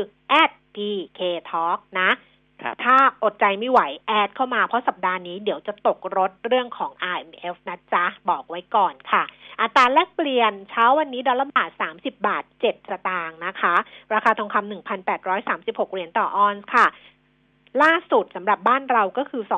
[0.76, 2.10] @PK Talk นะ
[2.84, 9.24] ถ้าอดใจไม่ไหวแอดเข้ามาเพราะสัปดาห์นี้เดี๋ยวจะตกรถเรื่องของ IMF นะจ๊ะ บอกไว้ก่อนค่ะ
[9.62, 13.76] อัตราแลกเปลี่ยนเช้าวันนี้ดอลลาร์บาท 30 บาท 7 สตางค์นะคะ
[14.14, 14.72] ราคาทองคำ
[15.10, 16.86] 1,836 เหรียญต่อออนซ์ค่ะ
[17.84, 19.54] ล่าสุดสำหรับบ้านเราก็คือ 26,100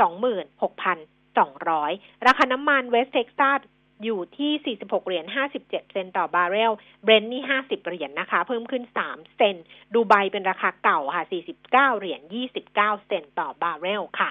[0.00, 3.60] 26,200 ราคาน้ำมันเวสเท็กซัส
[4.04, 6.72] อยู่ที่ 46 เหรียญ 57 เซนต์ต่อบาร์เรล
[7.04, 9.64] เบรนท์นี่ 50 เหรียญนะคะ เพิ่มขึ้น 3 เซนต์
[9.94, 11.24] ดูไบเป็นราคาเก่าค่ะ
[11.60, 12.20] 49 เหรียญ
[12.68, 12.74] 29
[13.06, 14.30] เซนต์ต่อบาร์เรลค่ะ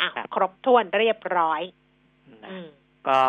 [0.00, 1.62] อะ ครับครบถ้วนเรียบร้อย
[2.42, 2.68] นะอืม
[3.08, 3.20] ก็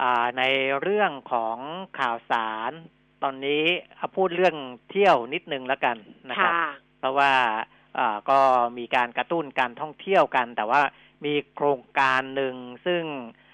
[0.00, 0.42] อ่าใน
[0.80, 1.58] เรื่องของ
[1.98, 2.72] ข่าวสาร
[3.22, 3.64] ตอนนี้
[3.96, 4.56] เอาพูดเรื่อง
[4.90, 5.96] เที่ยวนิดนึงแล้วกัน
[6.30, 7.32] นะครับค่ะเพราะว่า
[7.98, 8.40] อ่าก็
[8.78, 10.80] มีการกระตุ้นการท่องเที่ยวกัน แต่ว่า
[11.24, 12.54] มีโครงการหนึ่ง
[12.86, 13.46] ซึ่งอ่า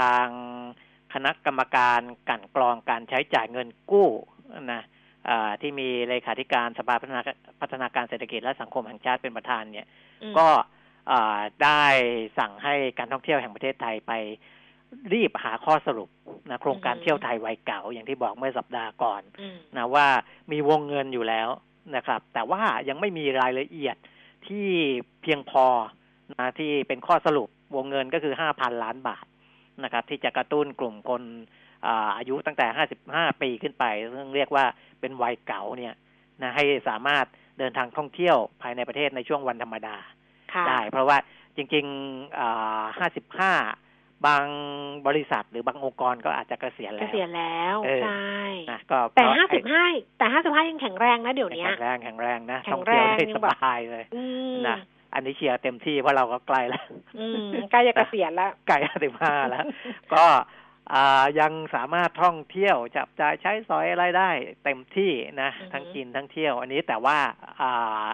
[0.00, 0.26] ทาง
[1.14, 4.08] คณะกรรมการกลั่นกรองการใช้จ่ายเงินกู้
[4.72, 4.82] นะ
[5.28, 7.20] อ่าที่มีเลขาธิการสภาพัฒนา
[7.60, 9.86] พัฒนาการเศรษฐกิจและสังคมแห่งชาติเป็นประธานเนี่ย
[10.22, 10.48] อืมก็
[11.10, 11.84] อ่าได้
[12.38, 14.12] สั่งให้การท่องเที่ยวแห่งประเทศไทยไป
[15.12, 16.08] รีบหาข้อสรุป
[16.50, 20.06] นะโครงการเที่ยวไทยวัยเก่าอย่างที่บอกเมื่อสัปดาห์ก่อนอืมนะว่า
[20.52, 21.48] มีวงเงินอยู่แล้ว
[21.96, 23.96] นะครับ แต่ว่ายังไม่มีรายละเอียด
[24.46, 24.68] ที่
[25.22, 25.66] เพียงพอ
[26.38, 29.24] นะที่เป็นข้อสรุปวงเงินก็คือห้าพันล้านบาท
[29.84, 31.22] นะครับ ที่จะกระตุ้นกลุ่มคน
[31.86, 34.64] อาอายุตั้งแต่ห้าสิบห้าปีขึ้นไป ซึ่งเรียกว่า
[35.00, 35.94] เป็นวัยเก่าเนี่ย
[36.42, 37.26] นะให้สามารถ
[37.58, 39.96] เดินทางท่องเที่ยวภายในประเทศในช่วงวันธรรมดา
[40.54, 41.18] ค่ะได้ เพราะว่า
[41.56, 43.52] จริงๆห้าสิบห้า
[44.26, 44.46] บาง
[45.06, 48.36] บริษัทหรือบางองค์กรก็อาจจะเกษียณเกแล้วษียณแล้วเออใช่
[48.70, 49.84] นะก็แต่เพระห้าไอ้สิบห้า
[50.18, 54.76] แต่ห้าสิบห้ายังแข็งแรงนะเดี๋ยวเนี้ยแข็งแรงแข็งแรงนะแข็ท่องงแรเที่ยวงได้ยัสงแบบบายเลยอืมนะ
[55.14, 56.84] อันนี้เชียร์เต็มที่เพราะเราก็ใกล้แล้ว
[57.18, 59.64] อืมใกล้จะเกษียณแล้วใกล้สิบห้าแล้ว
[60.14, 60.24] ก็
[60.92, 64.30] อ่ายังสามารถท่องเที่ยวจับจ่ายใช้สอยอะไรได้
[64.64, 67.18] เต็มที่นะอือฮึทั้งกินทั้งเที่ยว อันนี้แต่ว่า
[67.60, 68.06] อ่า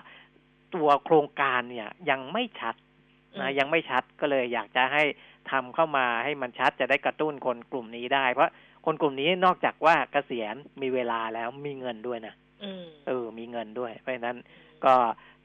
[0.74, 2.74] ตัวโครงการเนี่ยยังไม่ชัด
[3.40, 5.04] นะยังไม่ชัดก็เลยอยากจะให้
[5.50, 8.52] ทำเข้ามาให้มันชัดจะได้กระตุ้นคนกลุ่มนี้ได้ เพราะ
[8.87, 12.34] คนกลุ่มนี้นอกจากว่าเกษียณมีเวลาแล้วมีเงินด้วยนะ
[12.64, 14.37] อืมเออ มีเงินด้วย เพราะฉะนั้น
[14.84, 14.94] ก็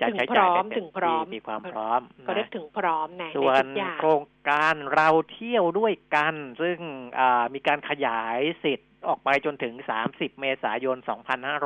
[0.02, 6.78] จะถึงใช้พร้จ่ายอได้มเต็ถึมงพร้อที่มมีความพร้อมก็เรียกนะถึงพร้อมนะส่วนในทุกอย่างโครงการเราเที่ยวด้วยกัน ซึ่ง
[7.20, 9.74] อ่ามีการขยายสิทธิ์ออกไปจนถึง
[10.08, 10.98] 30 เมษายน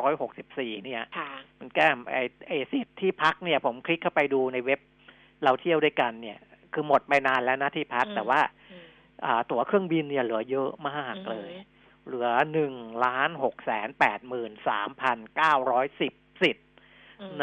[0.08, 4.80] 2564 เนี่ยค่ะมันแก้มไอไอสิทธิ์ที่พักเนี่ย ผมคลิกเข้าไปดูในเว็บ
[5.44, 6.38] เราเที่ยวด้วยกันเนี่ย
[6.74, 8.88] คือหมดไปนานแล้วนะที่พักอืมแต่ว่าอืม
[9.26, 11.52] อ่าตั๋วเครื่องบินเนี่ยเหลือเยอะมากเลย
[12.06, 12.74] เหลือหนึ่ง
[13.06, 16.67] ล้านหกแสนแปดหมื่นสามพันเก้าร้อยสิบสิทธิ์อืม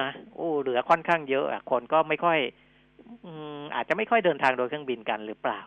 [0.01, 2.39] นะโอ้เหลือค่อนข้างเยอะอะคนก็ไม่ค่อย
[3.25, 5.61] อืมอาจจะไม่ค่อยเดินทางโดยเครื่องบินกันหรือเปล่า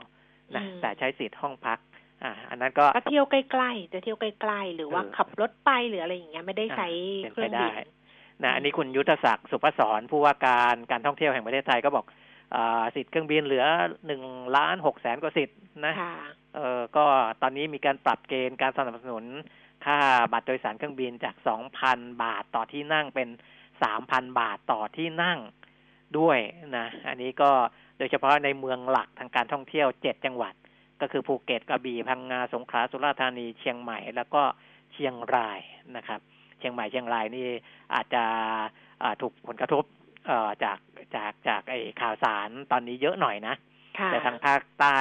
[0.56, 1.80] นะอืมแต่ใช้สิทธิ์ห้องพัก
[2.24, 6.88] อ่า อันนั้นก็ก็เที่ยวใกล้ๆจะเที่ยวใกล้ๆหรือว่าเออขับรถไปหรืออะไรอย่างเงี้ยไม่ได้ใช้
[7.24, 7.74] เป็นเครื่ไปองได้บิน
[8.44, 12.06] นะอันนี้คุณยุทธศักดิ์สุภศรผู้ว่าการการท่องเที่ยวแห่งประเทศไทยก็บอก
[12.56, 13.66] อ่าสิทธิ์เครื่องบินเหลือ
[14.06, 14.24] หนึ่ง
[14.58, 16.16] ล้านหกแสนกว่าสิทธิ์นะค่ะ
[16.56, 17.06] เออก็
[17.42, 19.26] ตอนนี้มีการปรับเกณฑ์การสนับสนุน
[19.86, 19.98] ค่า
[20.34, 23.30] บัตรโดยสารเครื่องบินจากสองพันบาทต่อที่นั่งเป็น
[23.84, 25.40] สามพันบาทต่อที่นั่ง
[26.20, 26.40] ด้วย
[26.78, 27.52] นะ อันนี้ก็
[27.98, 30.54] โดยเฉพาะในเมืองหลักทางการท่องเที่ยวเจ็ดจังหวัด
[31.02, 34.44] ก็คือภูเก็ตกระบี่พังงาสงขลาสุราษฎร์ธานีเชียงใหม่ แล้วก็
[34.94, 35.60] เชียงราย
[35.96, 36.20] นะครับ
[36.60, 37.48] เชียงใหม่เชียงรายนี่
[37.94, 38.24] อาจจะ
[39.22, 39.84] ถูกผลกระทบ
[40.64, 40.78] จาก
[41.16, 43.56] จากจากไอ้ข่าวสารตอนนี้เยอะหน่อยนะ
[44.08, 45.00] แต่ทางภาคใต้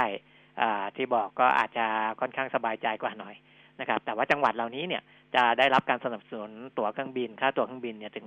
[0.96, 1.86] ที่บอกก็อาจจะ
[2.20, 3.34] ค่อนข้างสบายใจกว่าหน่อย
[3.80, 5.02] นะครับ แต่ว่าจังหวัดเหล่านี้เนี่ย
[5.34, 8.26] จะได้รับการสนับสนุนตั๋วเครื่องบิน ค่าตั๋วเครื่องบินเนี่ยถึง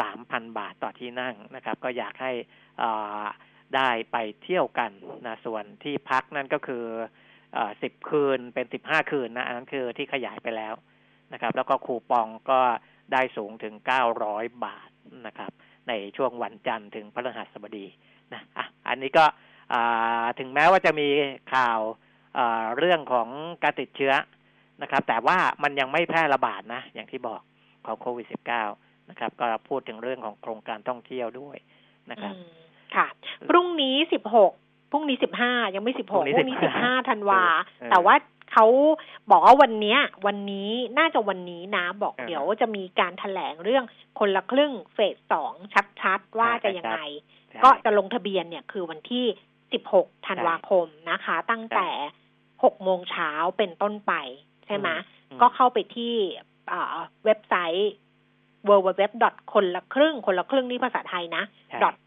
[0.00, 2.32] สามพันบาทต่อที่นั่งนะครับ ก็อยากให้
[3.76, 4.90] ได้ไปเที่ยวกัน
[5.26, 6.84] นะส่วนที่พักนั่นก็คือ
[7.82, 10.74] สิบคืนเป็นสิบห้าคืนนะอันนั้นคือที่ขยายไปแล้ว
[11.32, 12.60] นะครับ แล้วก็คูปองก็
[13.12, 14.90] ได้สูงถึงเก้าร้อยบาท
[15.26, 15.50] นะครับ
[15.88, 17.86] ในช่วงวันจันทร์ถึงพฤหัสบดี
[18.32, 19.24] นะอะอันนี้ก็
[20.38, 21.08] ถึงแม้ว่าจะมี
[21.54, 21.80] ข่าว
[22.78, 23.28] เรื่องของ
[23.62, 24.12] การติดเชื้อ
[24.82, 27.40] นะครับ แต่ว่ามันยังไม่แพร่ระบาดนะ อย่างที่บอก
[27.86, 28.26] ของโควิด
[28.68, 31.56] -19 นะครับ ก็พูดถึงเรื่องของโครงการท่องเที่ยวด้วย
[32.10, 32.34] นะครับ
[32.96, 33.06] ค่ะ
[33.48, 34.52] พรุ่งนี้สิบหก
[34.90, 37.42] พรุ่งนี้สิบห้ายังไม่สิบหกพรุ่งนี้สิบห้าธันวา
[37.90, 38.14] แต่ว่า
[38.52, 38.66] เขา
[39.30, 43.84] บอกว่าวันนี้วันนี้น่าจะวันนี้นะ บอกเดี๋ยวจะมีการถแถลงเรื่อง
[44.18, 45.52] คนละครึ่งเฟสสอง
[46.00, 47.00] ชัดๆ ว่าจะยังไง
[47.64, 49.24] ก็จะลงทะเบียนเนี่ยคือวันที่
[49.72, 51.88] สิบหกธันวาคมนะคะ ตั้งแต่
[52.64, 54.12] หกโมงเช้าเป็นต้นไป
[54.66, 54.88] ใช่ไหม
[55.40, 56.14] ก็เข้าไปที่
[57.24, 57.92] เว็บไซต์
[58.68, 58.88] w w
[59.22, 61.44] w คนละครึ่ง คนละครึ่งนี่ภาษาไทยนะ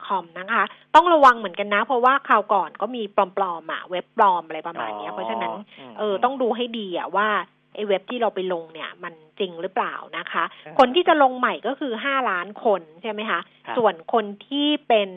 [0.07, 0.63] .com นะคะ
[0.95, 5.53] ต้องระวังเหมือนกันนะ เพราะว่าคราวก่อนก็มีปลอมๆอะเว็บปลอมอะไรประมาณนี้เพราะฉะนั้น
[5.97, 7.27] เออต้องดูให้ดีอะว่า
[7.75, 10.43] ไอ้เว็บที่เราไปลงเนี่ยมันจริงหรือเปล่านะคะ
[10.79, 13.39] คนที่จะลงใหม่ก็คือห้าล้านคนใช่ไหมคะ
[13.77, 15.09] ส่วนคนที่เป็น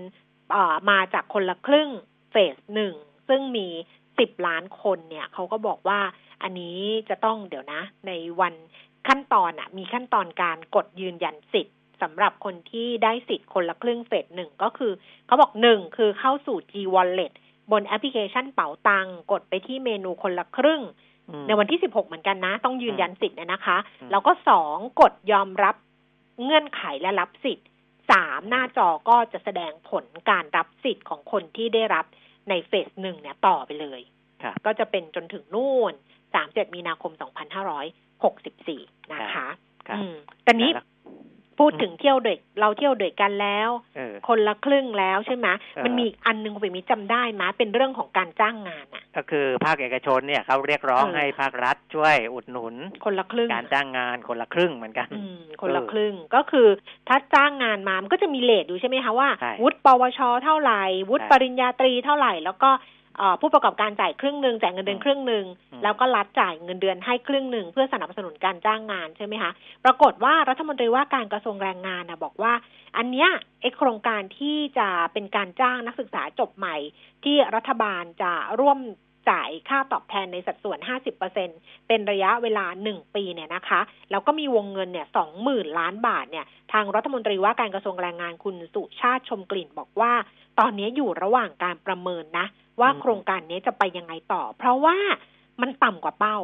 [0.90, 1.90] มาจากคนละครึ่ง
[2.30, 2.94] เฟสหนึ่ง
[3.28, 3.66] ซึ่งมี
[4.18, 6.00] สิบล้านคนเนี่ยเขาก็บอกว่า
[6.42, 8.54] อันนี้จะต้องเดี๋ยวนะ ในวัน
[9.08, 14.92] ขั้นตอนอะมีขั้นตอนการกดยืนยันสิทธิ์สำหรับคนที่ได้สิทธิ์คนละครึ่งเฟสหนึ่งก็คือ
[15.26, 17.32] เขาบอกหนึ่งคือเข้าสู่ G Wallet
[17.72, 20.82] บนแอปพลิเคชันเป๋าตังกดไปที่เมนูคนละครึ่ง
[21.46, 23.78] ในวันที่สิบหกเหมือนกันนะ ต้องยืนยันสิทธิ์นะคะ
[24.10, 25.74] แล้วก็สองกดยอมรับ
[26.44, 27.68] เงื่อนไขและรับสิทธิ์
[28.10, 32.04] สามหน้าจอก็จะแสดงผลการรับสิทธิ์ของคนที่ได้รับ
[32.48, 34.00] ในเฟสหนึ่งเนี่ยต่อไปเลย
[34.66, 35.92] ก็จะเป็นจนถึงนู่น
[36.34, 37.86] สามเจ็ดมีนาคมสองพันห้าร้อย
[38.24, 38.80] หกสิบสี่
[39.12, 39.48] นะคะ
[39.90, 40.14] อืม
[40.46, 40.72] ตอนนี้
[41.64, 43.68] พูดถึงเที่ยวเด็กเราเที่ยวเด็กกันแล้ว
[44.28, 45.48] คนละครึ่งแล้วใช่ไหม
[45.84, 55.08] มันมีอันนึงคุณมิจำได้ไหมเป็นเรื่องของการจ้างงานอะ ก็คือภาคเอกชนเนี่ยเขาเรียกร้องให้ภาครัฐช่วยอุดหนุน คนละครึ่งการจ้างงานคนละครึ่งเหมือนกัน
[55.62, 56.68] คนละครึ่งก็คือ
[57.08, 59.28] ถ้าจ้างงานมามันก็จะมีเลทอยู่ใช่ไหมคะว่า
[59.62, 62.70] วุฒิปวชเท่าไหร่วุฒิปริญญาตรีเท่าไหร่ แล้วก็
[63.40, 65.44] ผู้ประกอบการจ่ายครึ่งหนึ่งจ่ายเงินเดือนครึ่งหนึ่ง
[65.82, 69.50] แล้วก็รัฐจ่ายเงินเดือนให้ครึ่งหนึ่งเพื่อสนับสนุนการจ้างงานใช่ไหมคะ
[69.84, 72.52] ปรากฏว่ารัฐมนตรีว่าการกระทรวงแรงงานนะบอกว่า
[72.96, 73.28] อันเนี้ย
[73.60, 76.76] ไอโครงการที่จะเป็นการจ้างนักศึกษาจบใหม่
[77.24, 78.78] ที่รัฐบาลจะร่วม
[79.28, 80.78] จ่ายค่าตอบแทนในสัดส่วน
[81.32, 83.80] 50%เป็นระยะเวลา 1 ปีเนี่ยนะคะ
[84.10, 85.06] แล้วก็มีวงเงินเนี่ย
[85.42, 90.12] 20,000 ล้านบาทเนี่ย ทางรัฐมนตรีว่าการกระทรวงแรงงานคุณสุชาติชมกลิ่นบอกว่า
[90.58, 92.46] ตอนนี้อยู่ระหว่างการประเมินนะ
[92.80, 94.96] ว่าโครงการนี้จะไปยังไงต่อ เพราะว่า
[95.60, 96.38] มันต่ำกว่าเป้า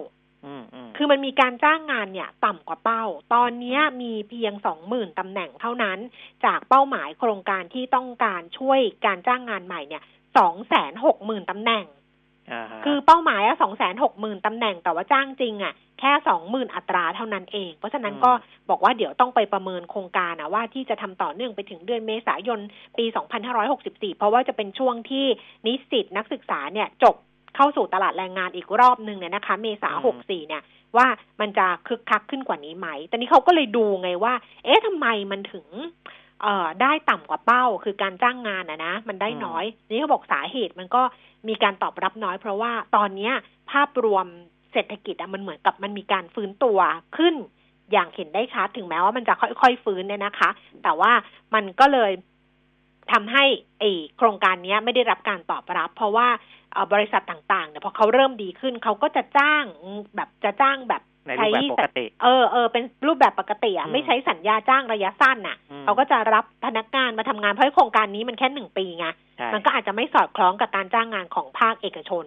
[0.96, 5.98] คือมันมีการจ้างงานเนี่ย ต่ำกว่าเป้า ตอนนี้มีเพียงสองหมื่นตำแหน่งเท่านั้น
[6.44, 10.02] จากเป้าหมายโครงการที่ต้องการช่วยการจ้างงานใหม่เนี่ย
[10.36, 11.84] สองแสนหกหมื่นตำแหน่ง
[12.88, 18.32] คือเป้าหมายอะสองแสนหกหมื่นตำแหน่งแต่ว่าจ้างจริงอะแค่สองหมื่นอัตราเท่านั้นเอง เพราะฉะนั้นก็
[18.70, 22.60] บอกว่าเดี๋ยวต้องไปประเมินโครงการนะว่าที่จะทำต่อเนื่องไปถึงเดือนเมษายน
[22.98, 23.04] ปี
[23.62, 25.26] 2564 เพราะว่าจะเป็นช่วงที่
[25.66, 27.16] นิสิตนักศึกษาเนี่ยจบ
[27.56, 30.62] เข้าสู่ตลาดแรงงานอีกรอบหนึ่งเนี่ยนะคะ เมษาหกสี่เนี่ย
[30.96, 31.06] ว่า
[31.40, 35.66] มันจะคึกคักขึ้นกว่านี้ไหมตอนนี้เขาก็เลยดูไงว่า เอ๊ะทำไมมันถึง
[36.42, 41.02] เอ่อได้ต่ำกว่าเป้า คือการจ้างงานอะนะ มันได้น้อย นี่เขาบอกสาเหตุมันก็
[41.48, 43.30] มีการตอบรับน้อย เพราะว่าตอนนี้
[43.70, 44.26] ภาพรวม
[44.72, 46.78] เศรษฐกิจอะมันเหมือนกับมันมีการฟื้นตัว
[47.16, 47.34] ขึ้น
[47.92, 50.50] อย่างเห็นได้ชัดถึงแม้ว่ามันจะค่อยๆฟื้นเนี่ยนะคะ
[50.82, 51.12] แต่ว่า
[51.54, 52.12] มันก็เลย
[53.12, 53.44] ทำให้
[53.78, 53.84] ไอ
[54.16, 56.28] โครงการนี้ไม่ได้รับการตอบรับ เพราะว่า
[56.92, 59.64] บริษัทต่างๆเนี่ยพอเขาเริ่มดีขึ้นเขาก็จะจ้าง
[60.16, 61.02] แบบจะจ้างแบบ
[61.38, 69.06] ใช้ปกติ เออเออเป็นรูปแบบปกติอะไม่ใช้สัญญาจ้างระยะสั้นน่ะเขาก็จะรับพนักงานมาทำงานเพราะโครงการนี้มันแค่หนึ่งปีไง
[69.54, 72.24] มันก็อาจจะไม่สอดคล้องกับการจ้างงานของภาคเอกชน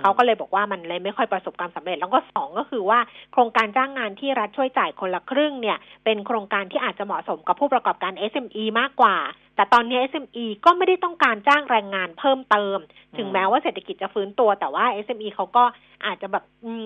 [0.00, 2.98] เขาก็เลยบอกว่ามันเลยไม่ค่อยประสบความสำเร็จ แล้วก็สองก็คือว่า
[3.32, 9.16] โครงการจ้างงานที่รัฐช่วยจ่ายคนละครึ่งเนี่ย เป็นโครงการที่อาจจะเหมาะสมกับผู้ประกอบการ SME มากกว่า
[9.56, 12.78] แต่ตอนนี้ SME ก็ไม่ได้ต้องการจ้างแรงงานเพิ่มเติม
[13.16, 15.64] ถึงแม้ว่าเศรษฐกิจจะฟื้นตัว แต่ว่า SME เขาก็
[16.06, 16.44] อาจจะแบบ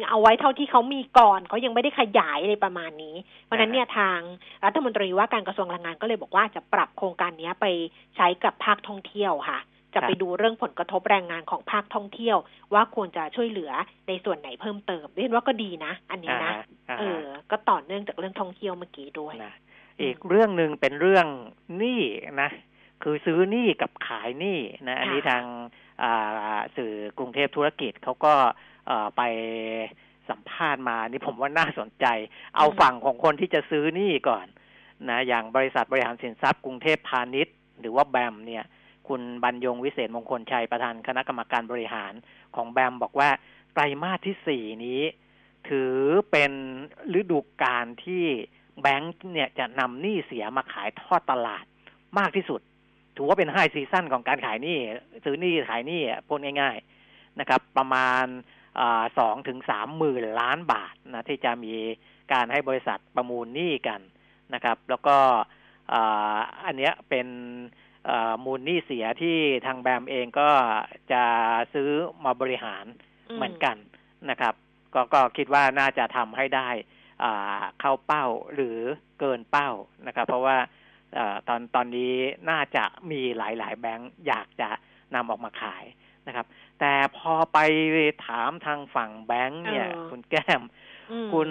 [0.08, 4.18] เอาไว้เท่าที่เขามีก่อนเขายังไม่ได้ขยายอะไรประมาณนี้ เพราะนั้นเนี่ยทาง
[4.64, 7.66] รัฐมนตรีว่าการกระทรวงแรงงานก็เลยบอกว่าจะปรับโครงการนี้ไป
[8.16, 9.58] ใช้กับภาคท่องเที่ยวค่ะ
[9.94, 12.38] จะครับไปดูเรื่องผลกระทบแรงงานของภาคท่องเที่ยว
[12.74, 13.72] ว่าควรจะช่วยเหลือ
[14.08, 16.52] ในส่วนไหนเพิ่มเติมเรียนว่าก็ดีนะ อันนี้นะ
[16.90, 19.54] อ่าฮอ่าเอฮะอก็ต่อเนื่องจากเรื่องท่องเที่ยวเมื่อกี้ด้วยนะ
[20.02, 21.26] อีกเรื่องหนึ่งเป็นเรื่อง
[21.78, 22.02] หนี้
[22.42, 22.50] นะ
[23.02, 25.44] คือซื้อหนี้กับขายหนี้นะ อันนี้ค่ะทาง
[26.02, 28.32] อ่าสื่อกรุงเทพธุรกิจเขาก็
[28.86, 29.22] เอ่อไป
[30.30, 32.06] สัมภาษณ์มานี่ผมว่าน่าสนใจ
[32.56, 34.46] เอาฝั่งของคนที่จะซื้อหนี้ก่อน
[35.10, 38.64] นะอย่างบริษัทบริหารสินทรัพย์กรุงเทพพาณิชย์ หรือว่าแบมเนี่ย
[39.08, 42.12] คุณบรรยงวิเศษมงคลชัยประธานคณะกรรมการบริหาร
[42.56, 43.30] ของแบมบอกว่า
[43.72, 45.02] ไตรมาสที่สี่นี้
[45.68, 45.94] ถือ
[46.30, 46.52] เป็น
[47.18, 48.24] ฤดูกาลที่
[48.82, 51.64] แบงค์เนี่ยจะนำหนี้เสียมาขายทอดตลาด
[52.18, 52.60] มากที่สุด
[53.16, 54.78] ถือว่าเป็นไฮซีซั่นของการขายหนี้
[55.24, 56.76] ซื้อหนี้ขายหนี้อะพูดง่าย
[57.08, 58.24] ๆนะครับ ประมาณ
[59.18, 61.74] สองถึงสามหมื่นล้านบาทนะที่จะมี
[62.32, 64.00] การให้บริษัทประมูลหนี้กัน
[64.54, 65.16] นะครับ แล้วก็
[66.66, 67.28] อันเนี้ยเป็น
[68.44, 70.50] มูลหนี้เสียที่ทางแบมเองก็
[71.12, 71.24] จะ
[71.74, 71.90] ซื้อ
[72.24, 72.84] มาบริหาร
[73.34, 73.76] เหมือนกัน
[74.30, 74.54] นะครับ
[74.94, 76.68] ก็ก็คิดว่าน่าจะทำให้ได้
[77.22, 78.78] อ่าเข้าเป้าหรือ
[79.20, 79.70] เกินเป้า
[80.06, 80.56] นะครับ เพราะว่า
[81.14, 82.14] เออตอนตอนนี้
[82.50, 84.70] น่าจะมีหลาย ๆ แบงก์อยากจะ
[85.14, 85.84] นำออกมาขาย
[86.26, 86.46] นะครับ
[86.80, 87.58] แต่พอไป
[88.26, 90.62] ถามทางฝั่งแบงก์เนี่ยเออคุณแก้ม
[91.10, 91.50] อืมคุณ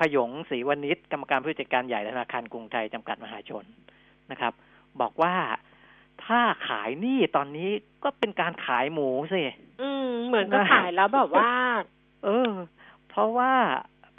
[0.00, 3.64] พยงศรีวณิชกรรมการผู้จัดการใหญ่ธนาคารกรุงไทยจำกัดมหาชน
[4.30, 4.52] นะครับ
[5.00, 5.34] บอกว่า
[6.24, 7.70] ถ้าขายหนี้ตอนนี้
[8.04, 9.42] ก็เป็นการขายหมูสิ
[9.82, 11.52] อืม เหมือนก็นะขายแล้วแบบว่า
[12.24, 12.50] เออ
[13.08, 13.52] เพราะว่า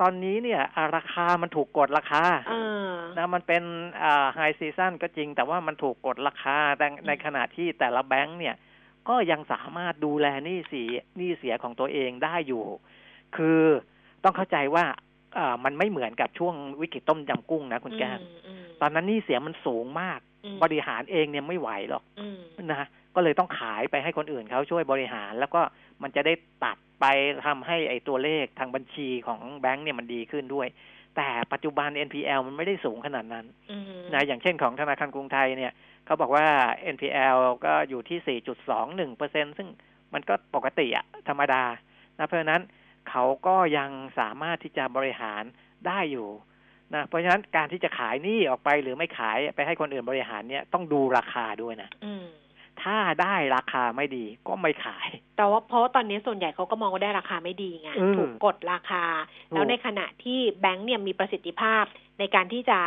[0.01, 2.53] ตอนนี้เนี่ยอ่าราคามันถูกกดราคาเอ
[2.85, 3.63] อนะมันเป็น
[4.03, 8.55] อ่าไฮซีซั o นก็จริง แต่ว่ามันถูกกดราคาแต่ในขณะที่แต่ละแบงก์เนี่ย
[9.09, 12.63] ก็ยังสามารถดูแลหนี้เสียหนี้เสียของตัวเองได้อยู่
[13.35, 13.61] คือ
[14.23, 14.85] ต้องเข้าใจว่า
[15.37, 20.32] อ่ามันไม่เหมือนกับช่วงวิกฤตต้มยำกุ้งนะคุณแก้มอืมตอนนั้นหนี้เสียมันสูงมากอืม
[20.63, 22.39] บริหารเองเนี่ยไม่ไหวหรอกอืม
[22.71, 25.61] นะก็เลยต้องขายไปให้คนอื่นเขาช่วยบริหาร แล้วก็
[26.03, 27.05] มันจะได้ตัดไป
[27.47, 30.67] ทำให้ไอ้ตัวเลขทางบัญชีของแบงก์เนี่ยมันดีขึ้นด้วย
[31.15, 35.71] แต่ปัจจุบัน NPL มันไม่ได้สูงขนาดนั้นอืมนะอย่างเช่นของธนาคารกรุงไทยเนี่ย
[36.05, 36.47] เขาบอกว่า
[36.95, 38.39] NPL ก็อยู่ที่
[38.77, 39.67] 4.21เปอร์เซ็นซึ่ง
[40.13, 41.63] มันก็ปกติอะธรรมดา
[42.17, 42.61] นะเพราะฉะนั้น
[43.09, 45.43] เขาก็ยังสามารถที่จะบริหาร
[45.87, 46.27] ได้อยู่
[46.95, 52.25] นะเพราะฉะนั้นการที่จะขายหนี้ออกไปหรือไม่ขายไปให้คนอื่นบริหารเนี่ยต้องดูราคาด้วยนะอืม
[52.83, 59.03] ถ้าได้ราคาไม่ดีก็ไม่ขาย แต่ว่าเพราะว่าตอนนี้ส่วนใหญ่เขาก็มองว่าได้ราคาไม่ดีไงอืมถูกกดราคา
[59.49, 61.83] ถูกแล้วในขณะที่แบงก์เนี่ยมีประสิทธิภาพ
[62.19, 62.79] ในการที่จะ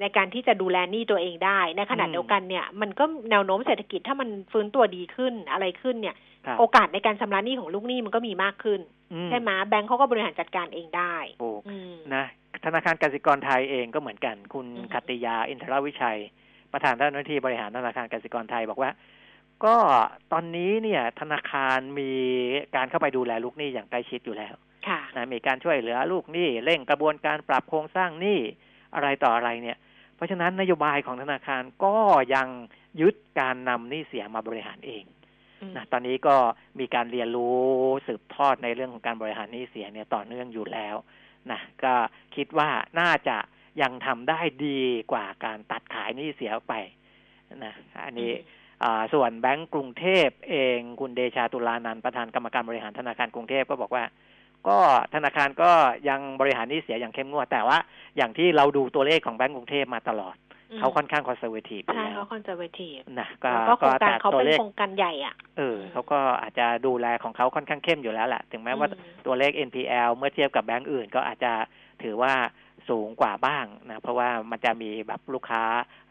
[0.00, 8.80] ในการที่จะดูแลหนี้ตัวเองได้ ในขณะเดียวกันเนี่ย มันก็แนวโน้มเศรษฐกิจถ้ามันฟื้นตัวดีขึ้นอะไรขึ้นเนี่ยครับโอกาสในการชำระหนี้ของลูกหนี้มันก็มีมากขึ้น
[9.12, 12.24] อืมใช่ไหมแบงก์เขาก็บริหารจัดการเองได้ถูกอืมนะ
[12.64, 16.18] ธนาคารกสิกรไทยเองก็เหมือนกัน คุณอือฮึคติยาอินทรวิชัย
[16.72, 18.90] ประธานเจ้าหน้าที่บริหารธนาคารกสิกรไทยบอกว่า
[19.64, 19.76] ก็
[20.32, 22.12] ตอนนี้เนี่ยธนาคารมี
[22.76, 24.54] การเข้าไปดูแลลูกหนี้อย่างใกล้ชิดอยู่แล้ว
[24.88, 28.38] ค่ะนะมีการช่วยเหลือลูกหนี้เร่งกระบวนการปรับโครงสร้างหนี้
[28.94, 29.78] อะไรต่ออะไรเนี่ย
[30.16, 31.96] เพราะฉะนั้นนโยบายของธนาคารก็
[32.34, 32.48] ยัง
[33.00, 35.04] ยึดการนำหนี้เสียมาบริหารเอง
[35.60, 36.36] อืมนะตอนนี้ก็
[36.78, 37.58] มีการเรียนรู้
[38.06, 40.96] สืบทอดในเรื่องของการบริหารหนี้เสียเนี่ยต่อเนื่องอยู่แล้ว
[41.52, 41.94] นะก็
[42.36, 43.36] คิดว่าน่าจะ
[43.82, 44.80] ยังทำได้ดี
[45.12, 46.74] กว่าการตัดขายหนี้เสียออกไป
[47.64, 47.74] นะ
[48.04, 48.32] อันนี้
[48.82, 54.04] อ่าส่วนแบงก์กรุงเทพเองคุณเดชาตุลานันท์ประธานกรรมการบริหารธนาคารกรุงเทพก็บอกว่า
[54.68, 54.78] ก็
[55.14, 55.70] ธนาคารก็
[56.08, 57.78] ยังบริหารหนี้เสียอย่างเข้มงวด แต่ว่า
[58.16, 71.52] อย่างที่เราดูตัวเลขของแบงก์กรุงเทพมาตลอดอืม เขาค่อนข้าง conservative อยู่ใช่แล้วเขา conservativeนะก็แล้วก็โครงการแต่เขาตัวเป็นเลขโครงการใหญ่อะเออเขาก็อาจจะดูแลของเขาค่อนข้างเข้มอยู่แล้วแหละถึงแม้ว่าอืมตัวเลข NPL เมื่อเทียบกับแบงก์อื่น ก็อาจจะ
[72.02, 72.32] ถือว่า
[72.88, 75.62] สูงกว่าบ้างนะเพราะว่ามันจะมีแบบลูกค้า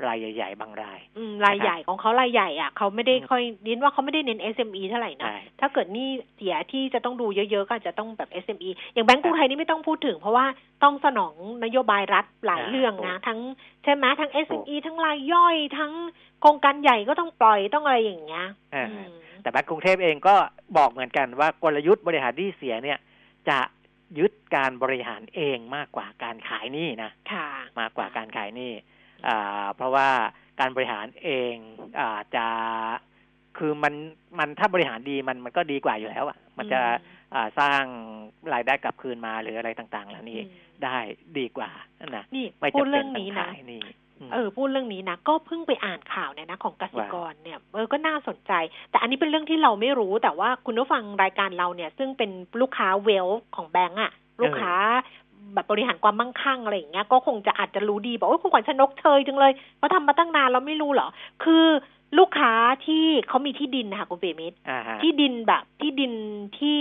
[0.08, 10.45] รายใหญ่ๆ บางรายอืมรายใหญ่ของเขารายใหญ่อะเขาไม่ได้อืมค่อยเน้นว่าเขาไม่ได้เน้น SME เท่าไหร่นะใช่ถ้าเกิดหนี่เสียที่จะต้องดูเยอะๆ ก็อาจจะต้องแบบ SME อย่างแบงก์กรุงไทยนี่ไม่ต้องพูดถึง เพราะว่า
[10.84, 13.39] ต้องสนองนโยบายรัฐหลายอ่าเรื่องนะถูกทั้ง
[13.84, 15.91] ใช่ไหมทั้ง SME ทั้งรายย่อยทั้ง
[16.41, 19.10] โครงการใหญ่ก็ต้องปล่อยต้องอะไรอย่างเงี้ยเอออืม
[19.41, 20.36] แต่แบงก์กรุงเทพเองก็
[20.77, 22.99] บอกเหมือนกันว่ากลยุทธ์บริหารหนี้เสียเนี่ย
[23.49, 23.58] จะ
[24.17, 27.48] ยึดการบริหารเองมากกว่าการขายหนี้นะค่ะ
[27.80, 28.72] มากกว่าการขายหนี้
[29.28, 30.10] อ่าเพราะว่า
[30.60, 31.54] การบริหารเอง
[32.00, 32.48] อาจะ
[33.58, 33.93] คือมัน
[34.39, 36.82] มันถ้าบริหารดีมันมันก็ดีกว่าอยู่แล้วอะมันจะ
[37.34, 37.84] อ่าสร้าง
[38.54, 40.52] รายได้กลับคืนมาหรืออะไรต่างๆ เหล่านี้อืม
[40.84, 40.98] ได้
[41.38, 41.69] ดีกว่า
[42.15, 43.82] นะนี่ไม่พูดจำเป็เรื่นองต้องนี้นะขายหนี่
[44.34, 48.51] เออพูดเรื่องนี้นะก็เพิ่งไปอ่านข่าวเนี่ยนะของกสิกรเนี่ยเออก็น่าสนใจ
[48.91, 52.29] แต่อันนี้เป็นเรื่องที่เราไม่รู้แต่ว่าคุณผู้ฟังรายการเราเนี่ย ซึ่งเป็น
[52.62, 54.73] ลูกค้าเวลของแบงก์อะลูกค้า
[55.53, 61.08] แบบบริหารความมั่งคั่งอะไรอย่างเงี้ยก็คงจะอาจจะรู้ดี บอกว่าคุณขวัญชนกเชยจังเลยเขาทำมาตั้งนานเราไม่รู้เหรอ
[61.43, 61.65] คือ
[62.17, 62.53] ลูกค้า
[62.86, 66.13] ที่เขามีที่ดินนะคะคุณเปียมิตรอ่าฮะที่ดินแบบที่ดิน
[66.60, 66.77] ที่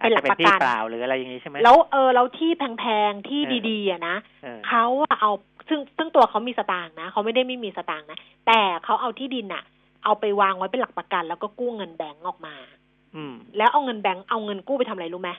[0.00, 5.30] อาเป็จนหลัจะกเป็นประที่กันเปล่าหรืออะไรอย่างนี้ใช่ไหมแล้วเออแล้วที่แพงๆที่เออดีๆอะนะเออเขาอะเอา
[5.68, 9.62] ซึ่งซึ่งตัวเขามีสตางค์นะเขาไม่ได้ไม่มีสตางค์นะแต่เขาเอาที่ดินอะ
[10.04, 12.54] เอาไปวางไว้เป็นหลักประกัน แล้วก็กู้เงินแบงก์ออกมา
[13.16, 15.30] อืม แล้วเอาเงินแบงก์เอาเงินกู้ไปทำอะไรรู้ไหม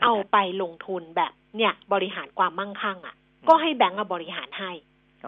[0.00, 3.14] ทำไมเอาไปลงทุนแบบเนี่ย บริหารความมั่งคั่งอะ
[3.48, 4.70] ก็ให้แบงก์อะบริหารให้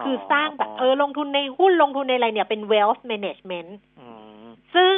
[0.03, 3.71] คือสร้างแบบเออลงทุนในหุ้นลงทุนในอะไรเนี่ยเป็น wealth management
[4.41, 4.95] มซึ่ง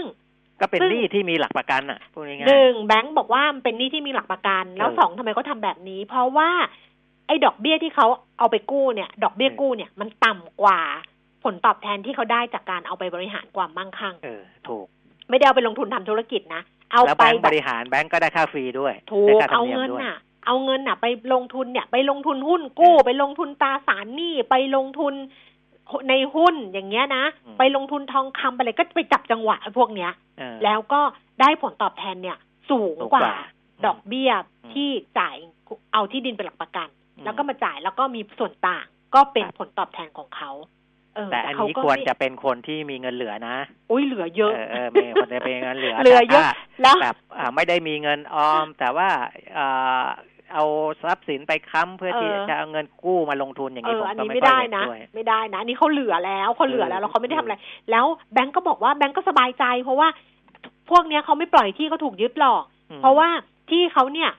[0.61, 6.49] ก็เป็นซึ่งหนี้ที่มีหลักประกันอะพูดง่ายหนึ่งแบงก์บอกว่ามันเป็นหนี้ที่มีหลักประกัน แล้วเออสองทำไมเขาทำแบบนี้ เพราะว่า
[7.27, 8.07] ไอ้ดอกเบี้ยที่เขา
[8.39, 10.79] เอาไปกู้เนี่ย ดอกเบี้ยเออกู้เนี่ยมันต่ำกว่า
[11.43, 14.85] ผลตอบแทนที่เขาได้จากการเอาไปบริหารความมั่งคั่งเออถูก
[15.29, 25.13] ไม่ได้เอาไปลงทุนทำธุรกิจนะเอาแล้วไปแบงค์แบบบริหารแบงค์ก็ได้ค่าฟรีด้วยถูได้กค่าธรเอารมเนียมเงินด้วยน่ะ เอาเงินน่ะ ไปลงทุนเนี่ย ไปลงทุนหุ้นกู้เออไปลงทุนตราสารหนี้ไปลงทุน
[26.09, 31.01] ในหุ้นอย่างเงี้ยนะอืมไปลงทุนทองคำไปอะไรก็ไปจับจังหวะไอ้พวกเนี้ยเออแล้วก็
[31.41, 32.37] ได้ผลตอบแทนเนี่ย
[32.69, 33.33] สูงสูงกกว่าว่า
[33.85, 34.31] ดอกเบี้ย
[34.65, 35.35] อืมที่จ่าย
[35.93, 40.51] เอาที่ดินเป็นหลักประกันอืมแล้วก็มาจ่ายแล้วก็มีส่วนต่างก็เป็นผลตอบแทนของเขา
[41.15, 43.55] เออแต่อันเขานี้ก็ควรไม่จะเป็นคนที่มีเงินเหลือนะ
[43.91, 49.09] อุ้ยเหลือเยอะ เออเออไม่ควรจะเป็นเงินเหลือเหลือเยอะแต่แล้วถ้าแบบอ่าไม่ได้มีเงินออม แต่ว่า
[49.57, 50.07] อ่า
[50.53, 50.63] เอา
[51.01, 57.55] ทรัพย์สินไปค้ำเพื่อที่เออจะเอาเงินกู้มาลงทุนอย่างเอนี้อผมอันก็นี้ไม่ไม่ค่อยได้เห็นนะด้วยไม่ได้นะอันนี้เขาเหลือแล้วเขาเหลือแล้วเออแล้วเขาไม่ได้เออทำอะไร
[57.91, 60.07] แล้วแบงก์ก็บอกว่าแบงก์ก็สบายใจ เพราะว่า
[60.89, 63.29] พวกเนี้ยเขาไม่ปล่อยที่เขาถูกยึดหรอกอืมเพราะว่า
[63.69, 64.29] ที่เขาเนี่ย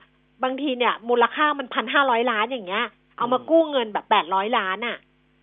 [0.43, 2.85] บางทีเนี่ยมูลค่ามันพันห้าร้อยล้านอย่างเงี้ย
[3.17, 4.97] เอามาอืมกู้เงินแบบแปดร้อยล้านอะ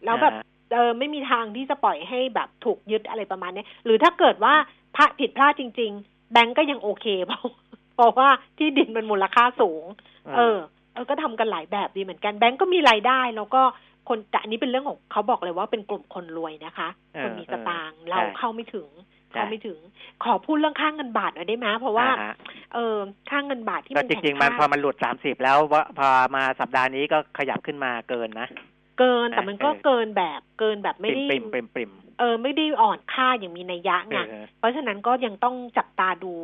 [0.04, 4.54] แล้วแบบอ่าฮะเออไม่มีทางที่จะปล่อยให้แบบถูกยึดอะไรประมาณเนี้ยหรือถ้าเกิดว่า
[4.96, 7.42] พลาดผิดพลาดจริง ๆ แบงก์ก็ยังโอเคเพราะ
[7.98, 9.84] เพราะว่าที่ดินมันมูลค่าสูง
[10.37, 10.58] เออ
[10.94, 13.62] เออก็ทำกันหลายแบบดีเหมือนกันแบงก์ก็มีรายได้แล้วก็
[14.08, 18.88] คนแต่อันนี้เป็นเรื่องของเขาบอกเลยว่าเป็นกลุ่มคนรวยนะคะเออคนมีสตางค์เออเราใช่เข้าไม่ถึง
[19.30, 19.78] ใช่เข้าไม่ถึง
[20.24, 22.34] ขอพูดเรื่องค่างเงินบาทหน่อยได้ไหมเพราะว่าอ่ฮะ
[22.74, 22.96] เออ
[23.30, 28.48] ค่างเงินบาทที่ก็มันจแข็งริงๆมันพอค่ามันหลุดสามสิบแล้วว่าพอมาสัปดาห์นี้ก็ขยับขึ้นมาเกินนะ
[28.98, 36.34] เกินแต่มันก็เออเกินแบบเกินแบบปไม่ริมได้ปริมปริมปริมเออไม่ได้อ่อนค่าอย่างมีนัยยะไงเออเพราะฉะนั้นก็ยังต้องจับตาดู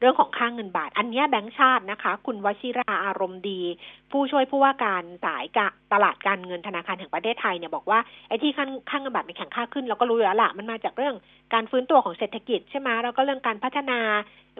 [0.00, 3.60] เรื่องของค่างเงินบาท อันเนี้ยแบงก์ชาตินะคะ คุณวชิราอารมณ์ดี
[4.10, 7.98] ผู้ช่วยผู้ว่าการสายกะตลาดการเงินธนาคารแห่งประเทศไทยเนี่ยบอกว่า
[8.28, 11.14] ไอ้ที่ค่าค่างเงินบาทมันแข็งค่าขึ้นเราก็รู้อยู่แล้วล่ะมันมาจากเรื่อง
[11.54, 13.98] การฟื้นตัวของเศรษฐกิจใช่ไหมแล้วก็เรื่องการพัฒนา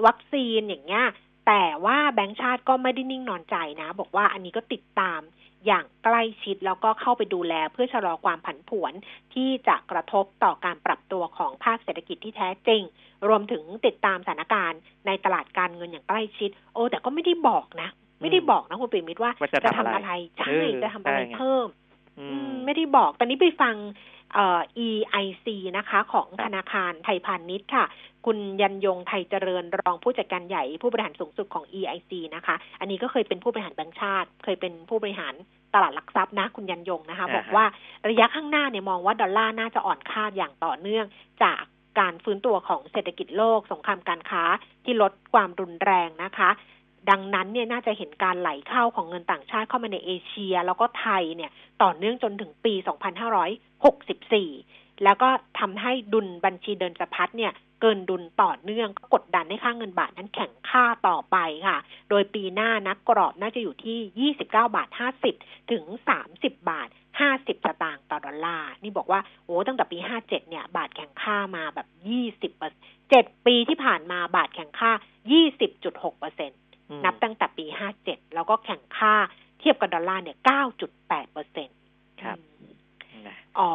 [0.06, 1.06] วัคซีนอย่างเงี้ย
[1.46, 5.20] แต่ว่าแบงก์ชาติก็ไม่ได้นิ่งนอนใจนะ บอกว่าอันนี้ก็ติดตาม
[5.66, 8.92] อย่างใกล้ชิดแล้วก็เข้าไปดูแลเพื่อชะลอความผันผวน
[9.34, 12.82] ที่จะกระทบต่อการปรับตัวของภาคเศรษฐกิจที่แท้จริง
[13.28, 17.88] รวมถึงติดตามสถานการณ์ในตลาดการเงินอย่างใกล้ชิด โอ้แต่ก็ไม่ได้บอกนะ
[18.20, 21.66] ไม่ได้บอกนะคุณปิ่มมิตรว่าว่าจะทำอะไรอะไรใช่เออจะทำอะไรใช่ไงเพิ่ม
[22.18, 23.74] อือืมมไม่ได้บอกตอนนี้ไปฟัง
[24.21, 24.21] เอ่อ
[24.86, 27.84] EIC นะคะของครับธนาคารไทยพาณิชย์ค่ะ
[28.26, 35.34] คุณยันยงไทยเจริญรองผู้จัดการใหญ่ผู้บริหารสูงสุดของ EIC นะคะ อันนี้ก็เคยเป็นผู้บริหารแบงก์ชาติ เคยเป็นผู้บริหาร
[35.74, 37.64] ตลาดหลักทรัพย์นะ คุณยันยงนะคะอ่าฮะบอกว่า
[38.08, 41.06] ระยะข้างหน้าเนี่ยมองว่าดอลลาร์น่าจะอ่อนค่าอย่างต่อเนื่อง
[41.42, 41.62] จาก
[42.00, 44.42] การฟื้นตัวของเศรษฐกิจโลก สงครามการค้า
[44.84, 46.50] ที่ลดความรุนแรงนะคะ
[47.10, 51.50] ดังนั้นเนี่ยน่าจะเห็นการไหลเข้าของเงินต่างชาติเข้ามาในเอเชีย แล้วก็ไทยเนี่ย
[51.82, 52.74] ต่อเนื่องจนถึงปี
[54.48, 61.36] 2564 แล้วก็ทำให้ดุลบัญชีเดินสะพัดเนี่ยเกินดุลต่อเนื่องก็กดดันให้ค่าเงินบาทนั้นแข็งค่าต่อไป
[61.66, 61.78] ค่ะ
[62.10, 64.88] โดยปีหน้านักกรอบน่าจะอยู่ที่ 29 บาท
[65.30, 65.84] 50 ถึง
[66.26, 66.88] 30 บาท
[67.26, 71.88] 50 สตางค์ต่อดอลลาร์ นี่บอกว่าโอ้ตั้งแต่ปี 57 เนี่ย บาทแข็งค่ามาแบบ
[72.50, 74.92] 20เจ็ดปีที่ผ่านมาบาทแข็งค่า
[75.56, 76.71] 20.6เปอร์เซ็นตอืม
[77.04, 77.66] นับตั้งแต่ปี
[78.00, 79.14] 57 แล้วก็แข่งค่า
[79.60, 80.36] เทียบกับดอลลาร์เนี่ย
[80.84, 81.78] 9.8เปอร์เซ็นต์
[82.22, 82.38] ครับ
[83.26, 83.72] นะอ๋อ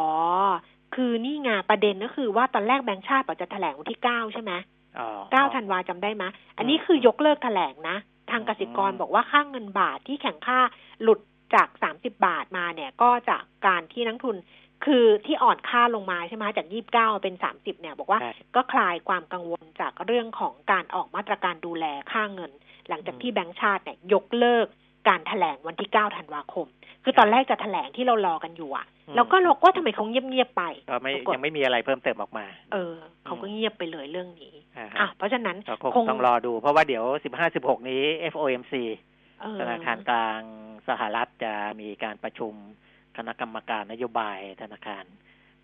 [0.95, 4.51] คือนี่ไงประเด็นก็คือว่าตอนแรกแบงก์ชาติบอกจะแถลงวันที่ 9 ใช่ไหม
[4.97, 5.07] อ๋อ
[5.49, 6.23] 9ธันวาจำได้ไหม
[6.57, 7.97] อันนี้คือยกเลิกแถลงนะ
[8.31, 10.59] ทางกสิกรอืมบอกว่าค่างเงินบาทที่แข่งค่า
[11.01, 11.19] หลุด
[11.55, 14.35] จาก 30 บาทมาเนี่ย ก็จากการที่นักทุน
[14.85, 22.51] คือที่อ่อนค่าลงมาใช่ไหมจาก29เป็น30เนี่ย บอกว่าใช่ก็คลายความกังวลจากเรื่องของการออกมาตรการดูแลค่าเงิน
[22.89, 24.67] หลังจากที่อืมแบงก์ชาติเนี่ยยกเลิก
[25.07, 26.67] การแถลงวันที่9ธันวาคม
[27.03, 32.93] คือตอนแรกจะแถลงที่เรารอกันอยู่อะอืมแล้วก็เราก็ทำไมเขาเงียบๆไปก็ไม่ปรากฏยังไม่มีอะไรเพิ่มเติมออกมา เออ
[33.25, 38.03] เขาก็เงียบไปเลยเรื่องนี้อ่าอะฮะเพราะฉะนั้นก็คงคงต้องรอดู เพราะว่าเดี๋ยวสิบห้าสิบหกนี้
[38.33, 38.73] FOMC
[39.41, 40.41] เออธนาคารกลาง
[40.89, 42.53] สหรัฐจะมีการประชุม
[43.17, 45.03] คณะกรรมการนโยบายธนาคาร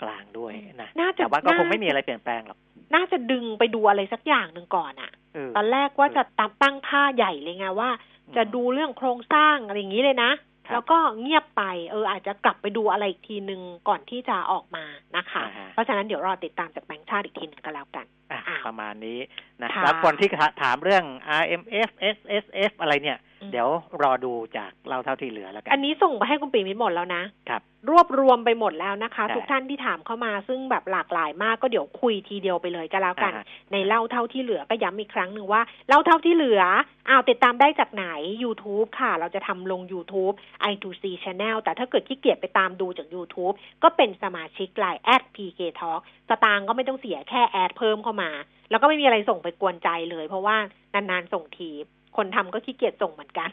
[0.01, 2.59] กลางด้วยนะน่าจะแต่ว่าก็คงไม่มีน่าอะไรเปลี่ยนแปลงหรอก
[2.95, 7.89] น่าจะดึงไปดูอะไรสักอย่างหนึ่งก่อนอะเออตอนแรกว่าจะตั้งตั้งท่าใหญ่เลยไงว่า
[8.35, 10.31] จะดูเรื่องโครงสร้างอะไรอย่างนี้เลยนะ
[10.67, 14.85] ครับแล้วก็เงียบไป เออ อาจจะกลับไปดูอะไรอีกทีหนึ่งก่อนที่จะออกมา
[15.17, 19.19] นะคะอ่าฮะเพราะฉะนั้นเดี๋ยวรอติดตามจากแบงค์ชาติาติอีกทีหนึ่งก็แล้วกันอะอ้าวประมาณนี้
[19.61, 20.29] นะค่ะแล้วคนที่
[20.61, 21.03] ถามเรื่อง
[21.41, 23.69] RMF SSF อะไรเนี่ยอืม เดี๋ยว
[24.01, 36.61] รอดูจากเล่าเท่าที่เหลือแล้วกัอันนี้ส่งไปให้คุณปีมิตรหมดแล้วนะครับ รวบรวมไปหมดแล้วนะคะใช่ทุกท่านที่ถามเข้ามาซึ่งแบบหลากหลายมากก็เดี๋ยวคุยทีเดียวไปเลยก็แล้วกันอ่าฮะในเล่าเท่าที่เหลือก็ย้ำอีกครั้งหนึ่งว่าเล่าเท่าที่เหลือ
[37.09, 38.05] อ้าวติดตามได้จากไหน
[38.43, 40.35] YouTube ค่ะ เราจะทำลง YouTube
[40.71, 48.31] i2c Channel แต่ถ้าเกิดขี้เกียจไปตามดูจาก YouTube ก็เป็นสมาชิกไลน์ at pk talk สตางค์ก็ไม่ต้องเสียแค่แอดเพิ่มเข้ามา
[48.69, 50.57] แล้วก็ไม่มีอะไรส่งไปกวนใจเลย เพราะว่า
[50.93, 51.71] นานๆส่งที
[52.17, 53.49] คนทำก็ขี้เกียจส่งเหมือนกัน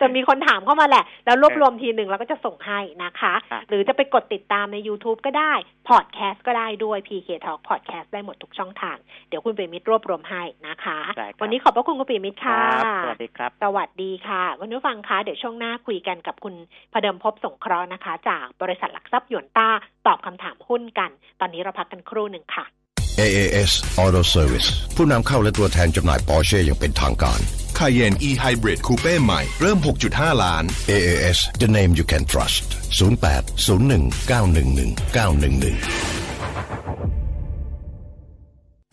[0.00, 5.52] จะมีคนถามเข้ามาแหละ แล้วรวบรวมทีหนึ่งแล้วก็จะส่งให้นะคะครับหรือจะไปกดติดตามใน YouTube ก็ได้
[5.88, 8.96] พอดแคสต์ก็ได้ด้วย PK Talk Podcast ได้หมดทุกช่องทาง
[9.28, 16.54] เดี๋ยวคุณเปรมิตรรวบรวมให้นะคะได้ครับวันนี้ขอบพระคุณคุณเปรมิตรคค่ะรับสวัสดีครับ สวัสดีค่ะคุณผู้ฟังคะเดี๋ยวช่วงหน้าคุยกันกับคุณ
[16.92, 19.68] พเดิมพบสงเคราะห์นะคะ จากบริษัทหลักทรัพย์หยวนต้า
[20.06, 21.10] ตอบคำถามหุ้นกัน
[21.40, 22.66] ตอนนี้เราพักกันครู่หนึ่งค่ะ
[23.20, 27.40] AAS Auto Service ผู้นำเข้าและตัวแทนจำหน่าย Porsche อย่างเป็นทางการ
[27.78, 29.78] Cayenne E-Hybrid Coupe ใหม่ เริ่ม
[30.10, 32.64] 6.5 ล้าน AAS the name you can trust
[33.00, 33.44] 08
[33.88, 36.22] 01 911 911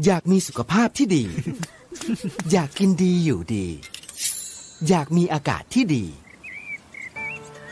[0.05, 1.23] อยากมีสุขภาพที่ดี
[2.51, 3.67] อยากกินดีอยู่ดี
[4.89, 6.05] อยากมีอากาศที่ดี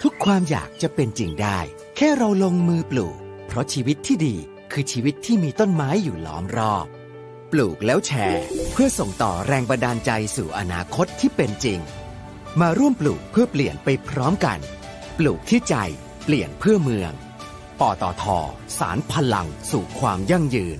[0.02, 1.60] ทุกความอยากจะเป็นจริงได้
[1.98, 3.18] แค่เราลงมือปลูก
[3.48, 4.36] เพราะชีวิตที่ดี
[4.72, 6.86] คือชีวิตที่มีต้นไม้อยู่ล้อมรอบ
[7.52, 11.80] ปลูกแล้วแชร์ เพื่อส่งต่อแรงบันดาลใจสู่อนาคตที่เป็นจริง
[12.62, 14.60] มาร่วมปลูกเพื่อเปลี่ยนไปพร้อมกัน
[15.18, 15.76] ปลูกที่ใจ
[16.24, 17.12] เปลี่ยนเพื่อเมือง
[17.80, 18.24] ปตท
[18.80, 20.80] สารพลังสู่ความยั่งยืน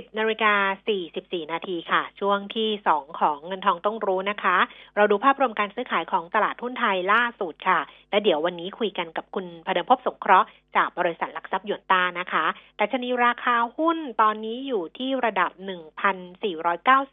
[0.00, 0.54] 10นาฬิกา
[1.02, 4.56] 44 นาทีค่ะ ช่วงที่ 2 ของเงินทองต้องรู้นะคะ
[4.96, 7.80] เราดูภาพรวมการซื้อขายของตลาดหุ้นไทยล่าสุดค่ะ
[8.10, 10.46] และเดี๋ยววันนี้คุยกันกับคุณพเดิมพบสงเคราะห์
[10.76, 12.44] จากบริษัทหลักทรัพย์หยวนต้านะคะ
[12.76, 15.50] แต่ชนีราคาหุ้นตอนนี้อยู่ที่ระดับ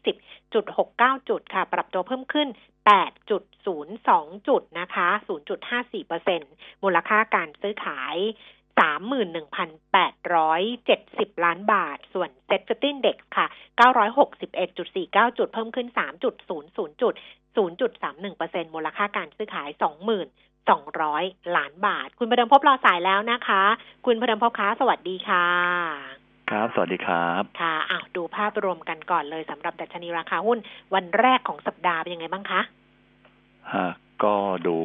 [0.08, 2.48] 1,490.69 จุดค่ะ ปรับตัวเพิ่มขึ้น
[2.88, 5.08] 8.02 จุดนะคะ
[6.10, 8.16] 0.54%มูลค่าการซื้อขาย
[8.78, 13.46] 31,870 ล้านบาท ส่วนเซ็ตฟิตินเด็กค่ะ
[14.66, 16.34] 961.49 จุด เพิ่มขึ้น 3.00 จุด
[17.56, 19.68] 0.31%มูลค่าการซื้อขาย
[20.42, 23.62] 20,200 ล้านบาท คุณประเดิมพบรอสายแล้วนะคะ
[24.06, 25.46] คุณประเดิมพบค้าสวัสดีค่ะ
[26.50, 30.58] ครับ สวัสดีครับ ค่ะอ้าวดูภาพรวมกันก่อนเลยสำหรับดัชนีราคาหุ้น
[30.94, 32.60] วันแรกของสัปดาห์เป็นยังไงบ้างคะ
[33.74, 33.86] ฮะ
[34.24, 34.34] ก็
[34.66, 34.76] ดู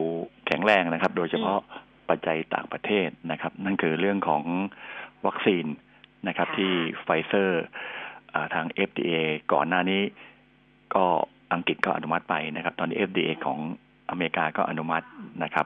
[0.48, 1.60] แข็งแรงนะครับ โดยเฉพาะ
[2.10, 4.44] ปัจจัยต่างประเทศนะครับ นั่นคือเรื่องของ
[5.26, 5.66] วัคซีน
[6.28, 6.72] นะครับค่ะที่
[7.04, 7.64] ไฟเซอร์
[8.34, 9.14] อ่าทาง FDA
[9.54, 10.02] ก่อนหน้านี้
[10.96, 11.06] ก็
[11.54, 13.60] อังกฤษก็อนุมัติไปนะครับ ตอนนี้ FDA ของ
[14.10, 15.06] อเมริกาก็อนุมัติ
[15.44, 15.66] นะครับ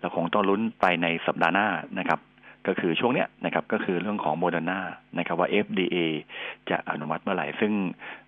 [0.00, 1.68] เราคงต้องลุ้นไปในสัปดาห์หน้า
[1.98, 2.20] นะครับ
[2.66, 4.80] ก็คือช่วงเนี้ยนะครับ ก็คือเรื่องของโมเดอร์นา
[5.18, 5.96] นะครับว่า FDA
[6.70, 7.72] จะอนุมัติเมื่อไหร่ ซึ่ง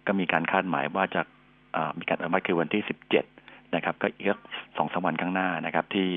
[0.07, 1.23] ก็มีการคาดหมายว่าจะ
[1.77, 3.38] อ่ามีการอนุมัติคือวันที่17
[3.75, 4.39] นะครับก็อีก
[4.77, 6.09] สองสามวันข้างหน้านะครับ ที่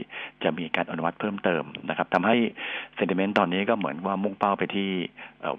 [0.43, 2.35] จะมีการอนุมัติเพิ่มเติมนะครับทำให้
[2.95, 4.89] เซนติเมนต์ตอนนี้ก็เหมือนว่ามุ่งเป้าไปที่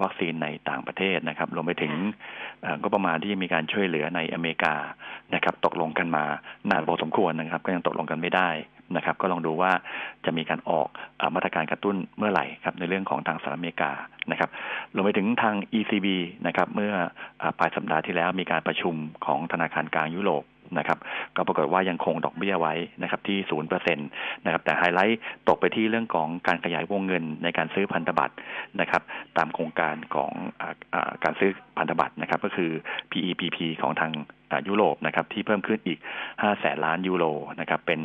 [0.02, 1.92] วัคซีนในต่างประเทศนะครับรวมไปถึง
[2.82, 4.74] ก็ประมาณที่มีการช่วยเหลือในอเมริกา
[5.34, 6.24] นะครับ ตกลงกันมา
[6.70, 8.50] นานพอสมควรนะครับ ก็ยังตกลงกันไม่ได้
[8.96, 9.72] นะครับ ก็ลองดูว่า
[10.24, 10.88] จะมีการออก
[11.20, 13.92] อมาตรการกระตุ้นเมื่อไหร่ครับในเรื่องของทางสหรัฐอเมริกา
[14.30, 14.50] นะครับ
[14.94, 16.06] รวมไปถึงทาง ECB
[16.46, 16.92] นะครับ เมื่อ
[17.42, 18.94] อปลายสัปดาห์ที่แล้วมีการประชุม
[19.26, 20.44] ของธนาคารกลางยุโรป
[20.78, 20.98] นะครับ
[21.36, 24.02] ก็ปรากฏว่ายังคงดอกเบี้ยไว้นะครับที่ศูนย์เปอร์เซ็นต
[24.44, 28.34] นะครับแต่ไฮไลท์ตกไปที่เรื่องของการขยายวงเงินในการซื้อพันธบัตร
[28.80, 29.02] นะครับ
[29.38, 30.62] ตามโครงการของอ
[31.24, 32.70] การซื้อพันธบัตรนะครับก็คือ
[33.10, 34.12] PEPP ของทาง
[34.68, 35.98] ยุโรปนะครับที่เพิ่มขึ้นอีก
[36.30, 37.24] 5 แสนล้านยูโร
[37.60, 38.00] นะครับเป็น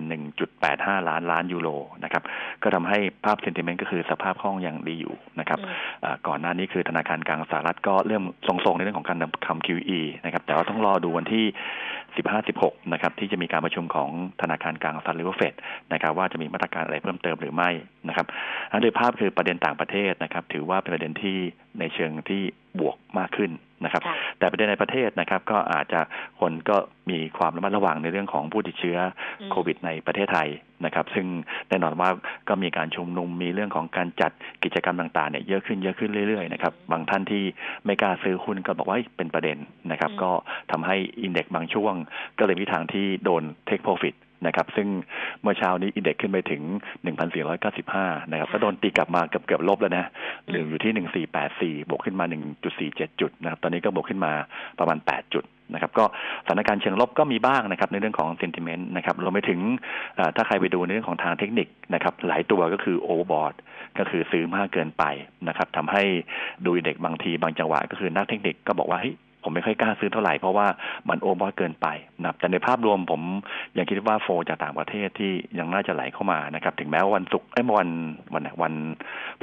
[0.51, 1.69] 1.85 ล้านล้านยูโร
[2.03, 2.23] นะครับ
[2.63, 5.59] ก็ทำให้ภาพเซนติเมนต์ก็คือสภาพคล่องยังดีอยู่นะครับ
[6.27, 9.17] ก่อนหน้านี้คือธนาคารกลางสหรัฐก็เริ่มทรงๆในเรื่องของการ
[9.47, 11.45] ทำ QE นะครับแต่ว่าต้องรอดูวันที่
[12.17, 14.09] 15-16 นะครับที่จะมีการประชุมของ
[14.41, 15.53] ธนาคารกลางสหรัฐหรือว่าเฟด
[15.93, 17.69] นะครับว่าจะมีมาตรการอะไรเพิ่มเติมหรือไม่
[18.07, 18.25] นะครับ
[18.71, 21.37] อันโดยภาพคือประเด็นต่างประเทศนะครับถือว่าเป็นประเด็นที่
[21.79, 22.41] ในเชิงที่
[22.79, 23.51] บวกมากขึ้น
[23.83, 24.01] นะครับ
[24.39, 26.01] แต่ประเด็นในประเทศนะครับ ก็อาจจะ
[26.39, 26.77] คนก็
[27.09, 28.97] มีความระมัดระวังในเรื่องของผู้ติดเชื้อ
[29.51, 30.49] โควิดในประเทศไทย
[30.85, 31.27] นะครับ ซึ่ง
[31.69, 32.09] แน่นอนว่า
[32.49, 34.31] ก็มีการชุมนุมมีเรื่องของการจัด
[34.63, 37.43] กิจกรรมต่างๆเนี่ยเยอะขึ้นเยอะขึ้นเรื่อยๆนะครับบางท่านที่
[37.85, 39.57] ไม่กล้าซื้อหุ้นก็บอกว่าเป็นประเด็น
[39.91, 40.31] นะครับ ก็
[40.71, 41.93] ทำให้อินเด็กซ์บางช่วง
[42.39, 44.15] ก็เลยมีทางที่โดนเทคโปรฟิต
[44.45, 44.87] นะครับซึ่ง
[45.41, 46.61] เมื่อเช้านี้อินเด็กซ์ขึ้นไปถึง
[47.47, 50.05] 1,495 นะครับก็โดนตีกลับมาเกือบเกือบลบแล้วนะ
[50.49, 52.25] หรืออยู่ที่ 1,484 บวกขึ้นมา
[52.73, 54.31] 1.47 จุดนะครับตอนนี้ก็บวกขึ้นมา
[54.79, 56.05] ประมาณ 8 จุดนะครับก็
[56.45, 59.59] สถานการณ์เชิงลบก็มีบ้างนะครับในเรื่องของ sentiment นะครับรวมไปถึง
[60.35, 63.53] ถ้าใครไปดูในเรื่องของทางเทคนิคนะครับหลายตัวก็คือ overbought
[63.99, 65.03] ก็คือซื้อมากเกินไป
[65.47, 66.03] นะครับทำให้
[66.65, 70.67] ดู index บางทีบางจังหวะก็คือนักเทคนิคก็บอกว่าเฮ้ย ผมไม่ค่อยกล้าซื้อเท่าไหร่เพราะว่า
[71.09, 71.87] มัน over เกินไป
[72.23, 73.21] นะแต่ในภาพรวมผม
[73.77, 77.89] ยังคิดว่า flow จากต่างประเทศที่ยังน่าจะไหลเข้ามานะครับ ถึงแม้ว่าวันศุกร์ไอ้วัน
[78.33, 78.73] วันวัน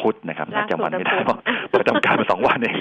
[0.01, 1.39] พุธนะครับน่าจะวันไม่ได้เพราะ
[1.81, 2.77] ประจำการมาสองวันเอง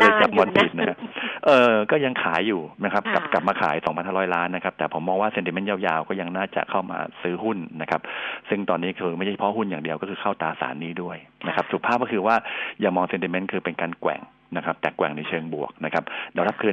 [0.00, 0.98] เลยจับวันผิดนะ
[1.46, 8.00] เออก็ยังขายอยู่นะครับกลับกลับมาขาย 2,500 ล้านนะครับ แต่ผมมองว่าเซนติเมนต์ยาวๆ ก็ยังน่าจะเข้ามาซื้อหุ้นนะครับ
[8.48, 12.36] ซึ่งตอนนี้คือไม่ใช่เฉพาะหุ้นอย่างเดียวก็คือเข้าตราสารนี้ด้วย นะครับสุภาพก็คือว่า
[12.80, 14.22] อย่ามองเซนติเมนต์คือเป็นการแกว่ง
[14.56, 16.72] นะครับแต่แกว่งในเชิงบวกนะครับแนวรับคือ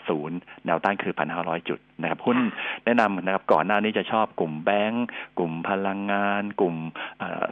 [0.00, 2.38] 1480 แนวต้านคือ 1,500 จุดนะครับหุ้น
[2.84, 5.06] แนะนำนะครับก่อนหน้านี้จะชอบกลุ่มแบงก์
[5.38, 6.76] กลุ่มพลังงาน กลุ่ม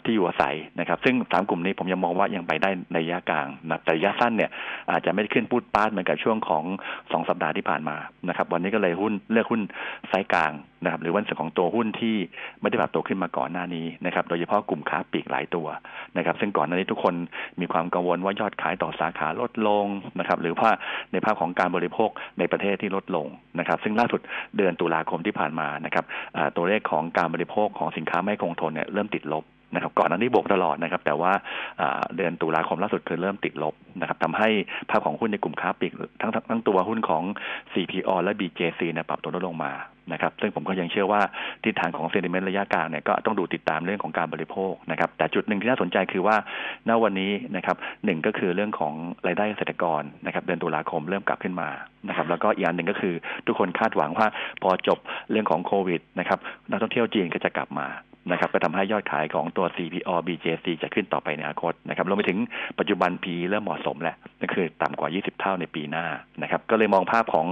[0.05, 4.51] ที่อยู่อาศัยนะครับซึ่งสามกลุ่มนี้ผมยังมองว่ายังไปได้ในระยะกลางนะแต่ระยะสั้นเนี่ย
[4.91, 6.65] อาจจะไม่ได้ขึ้นพูดปาดเหมือนกับช่วงของ
[6.97, 7.97] 2 สัปดาห์ที่ผ่านมา
[8.29, 9.61] นะครับวันนี้ก็เลยหุ้นเลือกหุ้น
[10.09, 10.53] ไซส์กลาง
[10.85, 12.17] นะครับหรือวันส่วนของตัวหุ้นที่
[12.61, 15.67] ไม่ได้ปรับตัวขึ้นมาก่อนหน้านี้นะครับโดยเฉพาะกลุ่มค้าปลีกหลายตัว
[16.17, 17.15] นะครับซึ่งก่อนหน้านี้ทุกคน
[17.61, 19.87] มีความกังวลว่ายอดขายต่อสาขาลดลง
[20.19, 20.71] นะครับหรือว่า
[21.13, 23.27] ในภาพของการบริโภคในประเทศที่ลดลง
[23.59, 24.21] นะครับซึ่งล่าสุด
[24.57, 26.05] เดือนตุลาคมที่ผ่านมานะครับ
[26.57, 29.45] ตัวเลขของการบริโภคของสินค้าไม่คงทนเนี่ยเริ่มติดลบ
[29.75, 31.33] นะครับก่อนหน้านี้บวกตลอดนะครับ แต่ว่า
[32.17, 34.49] เดือนตุลาคมล่าสุดคือเริ่มติดลบนะครับทำให้
[34.91, 37.23] ภาพของหุ้นในกลุ่มค้าปลีกทั้งทั้งตัวหุ้นของ
[37.73, 39.73] CPO และ BJC นี่ยปรับตัวลดลงมา
[40.13, 41.21] นะครับ ซึ่งผมก็ยังเชื่อว่า
[41.65, 46.37] ทิศทางของเซนิเมนต์ระยะกลางเนี่ยก็ต้องดูติดตามเรื่องของการบริโภคนะครับ แต่จุดหนึ่งที่น่าสนใจคือว่า
[46.89, 48.95] ณวันนี้นะครับหนึ่งก็คือเรื่องของ
[49.27, 51.69] รายได้เกษตรกรนะครับ เดือนตุลาคมเริ่มกลับขึ้นมา
[52.09, 53.15] นะครับ แล้วก็อีกอันหนึ่งก็คือ
[53.47, 54.27] ทุกคนคาดหวังว่า
[54.63, 54.99] พอจบ
[55.31, 56.39] เรื่องของโควิดนะครับ
[56.71, 57.87] นักท่องเที่ยวจีนก็จะกลับมา
[58.33, 62.39] นะครับก็ทำให้ยอดขายของตัว CPO BJC จะขึ้นต่อไปในอนาคตนะครับรวมไปถึง
[62.79, 66.07] ปัจจุบัน P เริ่มเหมาะสมแล้วนั่นคือต่ำกว่า 20 เท่าในปีหน้า
[66.43, 67.47] นะครับก็เลยมองภาพของ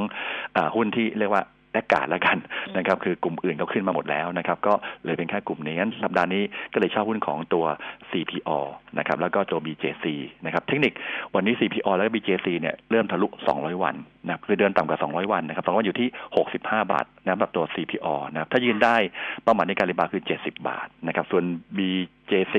[0.57, 1.43] อหุ้นที่เรียกว่า
[1.77, 2.39] แลกกาดแล้วกัน
[2.77, 4.75] นะครับคือกลุ่มอื่นเขาขึ้นมาหมดแล้วนะครับก็
[5.05, 7.65] เลยเป็นแค่กลุ่มนี้งั้นสัปดาห์นี้ก็เลยชอบหุ้นของตัว
[8.11, 8.59] CPO
[8.99, 10.05] นะครับแล้วก็ตัว BJC
[10.45, 10.93] นะครับเทคนิค
[11.35, 13.95] วันนี้ CPO และ BJC เนี่ยเริ่มทะลุ 200 วัน
[14.27, 16.09] นะคือเดินต่ำกว่า 200 วันนะครับ200วันอยู่ที่
[16.49, 18.97] 65 บาทนะแบบตัว CPO นะครับถ้ายืนได้
[19.43, 21.45] เป้าหมายในการรีบาคือ 70 บาทนะครับส่วน
[21.77, 22.57] BJC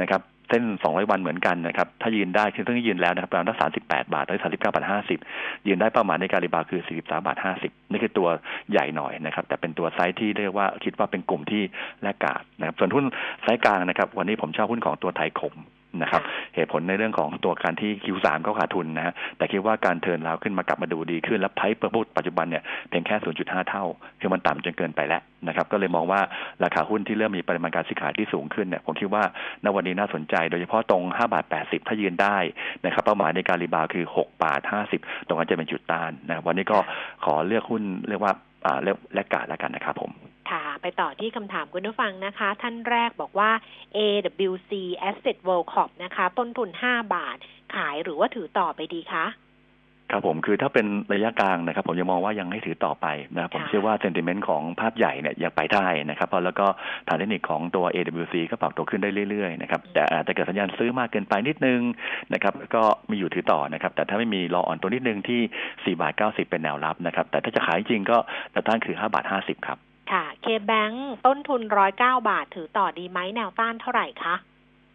[0.00, 4.86] นะครับ เส้น 200 วันเหมือนกันนะครับ ถ้ายืนได้คือต้องยืนแล้วนะครับประมาณ38บาทหรือ39บาท
[5.26, 8.28] 50ยืนได้ประมาณในการรีบาคือ43บาท50นี่คือตัว
[8.70, 11.62] ใหญ่หน่อยนะครับ แต่เป็นตัวไซส์ที่เรียกว่าคิดว่าเป็นกลุ่มที่
[12.02, 13.04] แลกกาดนะครับ ส่วนหุ้น
[13.42, 15.54] ไซส์กลางนะครับ วันนี้ผมชอบหุ้นของตัวไทยคม
[16.02, 16.22] นะครับ
[16.54, 23.84] เหตุผลในเรื่องของตัวการที่ Q3 ก็ขาดทุนนะฮะแต่คิดว่าการ turnaround ขึ้นมากลับมาดูดีขึ้น และ price per book ปัจจุบันเนี่ยเพียงแค่ 0.5 เท่า
[24.20, 26.20] คือมันต่ำจนเกินไปแล้วนะครับก็เลยมองว่า
[26.64, 29.24] ราคาหุ้นที่เริ่มมีปริมาณการซื้อขายที่สูงขึ้นเนี่ยผมคิดว่า
[29.64, 32.38] ณวันนี้น่าสนใจ โดยเฉพาะตรง 5 บาท 80 ถ้ายืนได้
[32.84, 34.60] นะครับเป้าหมายในการ rebound คือ 6 บาท
[34.96, 36.78] 50 ตรงนั้นจะเป็นจุดต้านนะวันนี้ก็
[37.24, 38.32] ขอเลือกหุ้นเรียกว่า
[38.84, 40.12] เรียกแลกกาดแล้วกันนะครับผม
[40.50, 43.50] ค่ะ ไปต่อที่คำถามคุณผู้ฟังนะคะ ท่านแรกบอกว่า
[43.96, 44.72] AWC
[45.10, 47.36] Asset World Corp นะคะ ต้นทุน 5 บาท
[47.74, 49.26] ขายหรือว่าถือต่อไปดีคะ
[50.12, 56.66] ครับผมคือถ้าเป็นระยะกลางนะครับ ผมยังมองว่ายังให้ถือต่อไปนะครับผมเชื่อว่าเซนติเมนต์ของภาพใหญ่เนี่ยยังไปได้นะครับแล้วก็
[57.08, 61.80] ฐานเทคนิคของตัว AWC ก็ปรับตัวขึ้นได้เรื่อยๆนะครับแต่อาจจะเกิดสัญญาณซื้อมากเกินไปนิดนึง
[62.34, 68.18] นะครับก็มีอยู่ถือต่อนะครับ แต่ถ้าไม่มีรออ่อนตัวนิดนึงที่4บาท90 เป็นแนวรับนะครับแต่ถ้าจะขายจริงก็
[68.50, 69.78] แนวต้านคือ5บาท50ครับ
[70.12, 70.90] ค่ะเคแบง
[71.26, 74.36] ต้นทุนร้อยเก้าบาทถือต่อดีไหมแนวต้านเท่าไหร่คะ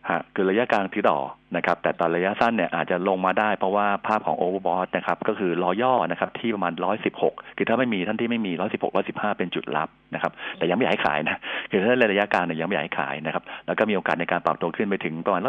[0.09, 1.19] ฮะคือระยะกลางถือต่อ
[1.55, 6.73] นะครับ แต่ตอนระยะสั้นเนี่ยอาจจะลงมาได้เพราะว่าภาพของโอเวอร์บอทนะครับ ก็คือรอย่อนะครับที่ประมาณ
[7.15, 11.39] 116 คือถ้าไม่มีท่านที่ไม่มี 116 115 เป็นจุดรับนะครับ แต่ยังไม่อยากให้ขายนะ
[11.71, 15.41] คือถ้าระยะกลางเนี่ยยังไม่อยากให้ขายนะครับ แล้วก็มีโอกาสในการปรับตัวขึ้นไปถึงประมาณ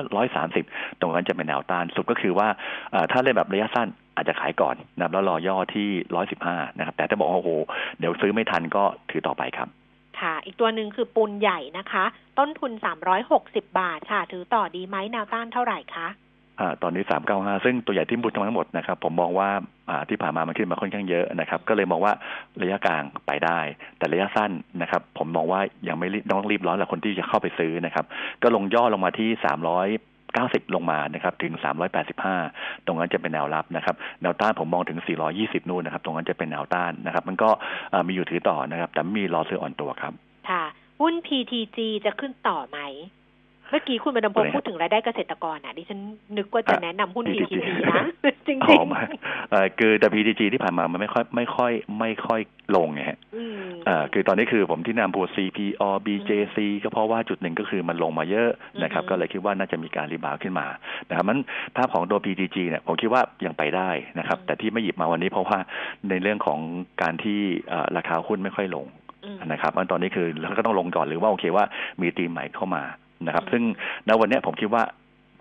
[0.49, 2.49] 130 ตรงนั้นจะเป็นแนวต้าน สุดก็คือว่า
[3.13, 5.89] ถ้าเล่นแบบระยะสั้น อาจจะขายก่อนนะครับแล้วรอย่อที่
[6.33, 7.51] 115นะครับ แต่ถ้าบอกว่าโอ้โห
[7.99, 9.69] เดี๋ยวซื้อไม่ทันก็ถือต่อไปครับ
[10.21, 12.05] ค่ะ อีกตัวหนึ่งคือปูนใหญ่นะคะ
[12.39, 12.73] ต้นทุน
[13.27, 16.09] 360บาทค่ะ ถือต่อดีไหมแนวต้านเท่าไหร่คะ
[16.61, 17.03] อ่าตอนนี้
[17.35, 19.51] 395ซึ่งตัวใหญ่ที่บุญทั้งหมดนะครับ ผมมองว่า
[19.91, 22.13] อ่าที่ผ่านมามันขึ้นมาค่อนข้างเยอะนะครับ ก็เลยมองว่า
[22.63, 23.59] ระยะกลางไปได้
[23.99, 24.51] แต่ระยะสั้น
[24.83, 28.05] นะครับ ผมมองว่ายังไม่รีบต้องรีบร้อนแหละคนที่จะเข้าไปซื้อนะครับ
[28.43, 29.29] ก็ลงย่อลงมาที่
[30.41, 31.53] 90 ลงมานะครับถึง
[32.21, 34.99] 385 ตรงนั้นจะเป็นแนวรับนะครับแนวต้านผมมองถึง
[35.35, 37.51] 420 นู่นนะครับ ตรงนั้นจะเป็นแนวต้านนะครับ มันก็
[38.07, 40.13] มีอยู่ถือต่อนะครับ แต่ไม่มีรอซื้ออ่อนตัวครับ
[40.51, 40.65] ค่ะ
[41.01, 42.79] หุ้น PTG จะขึ้นต่อไหม
[43.73, 46.01] เมื่อกี้คุณบรรพงศ์พูดถึงรายได้เกษตรกรอะดิฉัน
[46.37, 48.05] นึกว่าจะแนะนำหุ้น PTG PTG นะ
[48.47, 49.03] จริงอ๋อไมา
[49.51, 52.41] เอ่อคือแต่ PTG ที่ผ่านมามันไม่ค่อยไม่ค่อยไม่ค่อย
[52.77, 53.57] ลงไงฮะๆอืม
[53.87, 58.51] เอ่อคือตอนนี้คือผมที่นำพูด CPALL BJC ก็เพราะว่าจุดหนึ่งก็คือมันลงมาเยอะ
[58.83, 60.67] นะครับอืมก็เลยคิดว่าน่าจะมีการ rebound ขึ้นมา
[61.09, 61.39] นะครับมัน
[61.77, 65.59] ภาพของตัว PTG เนี่ยผมคิดว่ายังไปได้นะครับ แต่ที่ไม่หยิบมาวันนี้เพราะว่า
[66.11, 66.61] ในเรื่องของ
[67.03, 68.87] การที่เอ่อราคาหุ้นไม่ค่อยลง
[69.25, 71.65] อืมนะครับอันตอนนี้คือเราก็ต้องลงก่อนหรือว่าโอเคว่า
[72.01, 72.83] มีตีมใหม่เข้ามา
[73.27, 73.63] นะครับอืมซึ่ง
[74.09, 74.83] ณวันเนี้ยผมคิดว่า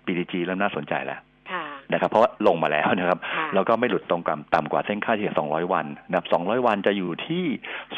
[0.06, 1.18] PTG เริ่มน่าสนใจแล้ว
[1.50, 7.44] ค่ะนะครับเพราะว่าลงมาแล้วนะครับค่ะแล้วก็ไม่หลุดตรงกับต่ำกว่าเส้นค่าเฉลี่ย 200 วันนะครับ200 วันจะอยู่ที่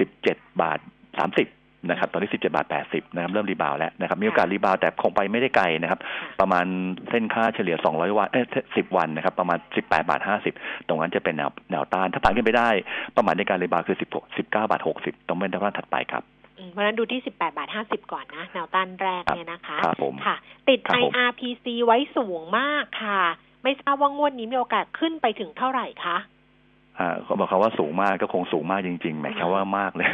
[0.05, 6.01] 17 บาท 30 นะครับ ตอนนี้ 17 บาท 80 นะครับ เริ่ม rebound แล้วนะครับ มีโอกาส rebound แต่คงไปไม่ได้ไกลนะครับ
[6.41, 6.67] ประมาณ
[7.11, 10.21] เส้นค่าเฉลี่ย 200 วันเอ้ย10 วันนะครับ ประมาณ 18 บาท
[10.55, 12.71] 50 ตรงนั้นจะเป็นแนวแนวต้าน ถ้าผ่านขึ้นไปได้
[13.17, 16.34] ประมาณในการ rebound คือ 16 19 บาท 60 ต้องเป็นแนวต้านถัดไปครับอืม
[16.71, 20.37] เพราะฉะนั้นดูที่ 18 บาท 50 ก่อนนะ แนวต้านแรกเนี่ยนะคะครับผมค่ะ
[20.69, 23.23] ติดครับผม IRPC ไว้สูงมากค่ะ
[23.63, 26.19] ไม่ทราบว่างวดนี้มีโอกาสขึ้นไปถึงเท่าไหร่คะ
[26.99, 30.09] อ่าเขาบอกเขาว่าสูงมากก็คงสูงมากจริงๆหมายความว่ามากเลย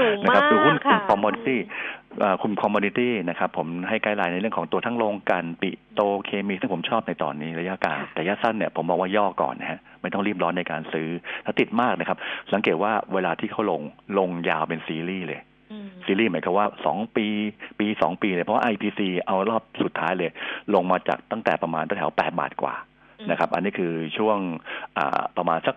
[0.00, 11.08] สูงนะครับมากคือหุ้นกลุ่มค่ะ commodityกลุ่ม commodity นะครับผมให้ guideline ในเรื่องของตัวทั้งโรงกลั่นปิโตรเคมีซึ่งผมชอบในตอนนี้ระยะกลางแต่ระยะสั้นเนี่ยผมมองว่าย่อก่อนนะฮะไม่ต้องรีบร้อนในการซื้อ
[11.44, 12.18] ถ้าติดมากนะครับ
[12.52, 13.82] สังเกตว่าเวลาที่เขาลง
[14.18, 15.48] ลงยาวเป็นซีรีส์เลยอืม
[16.06, 17.26] ซีรีส์หมายความว่าสองปี
[17.78, 20.30] ปีสองปีเลยเพราะว่า IRPC เอารอบสุดท้ายเลย
[20.74, 22.74] ลงมาจากตั้งแต่ประมาณแถวแปดบาทกว่า
[23.20, 24.38] อืมนะครับ อันนี้คือช่วง
[24.98, 25.76] อ่าประมาณสัก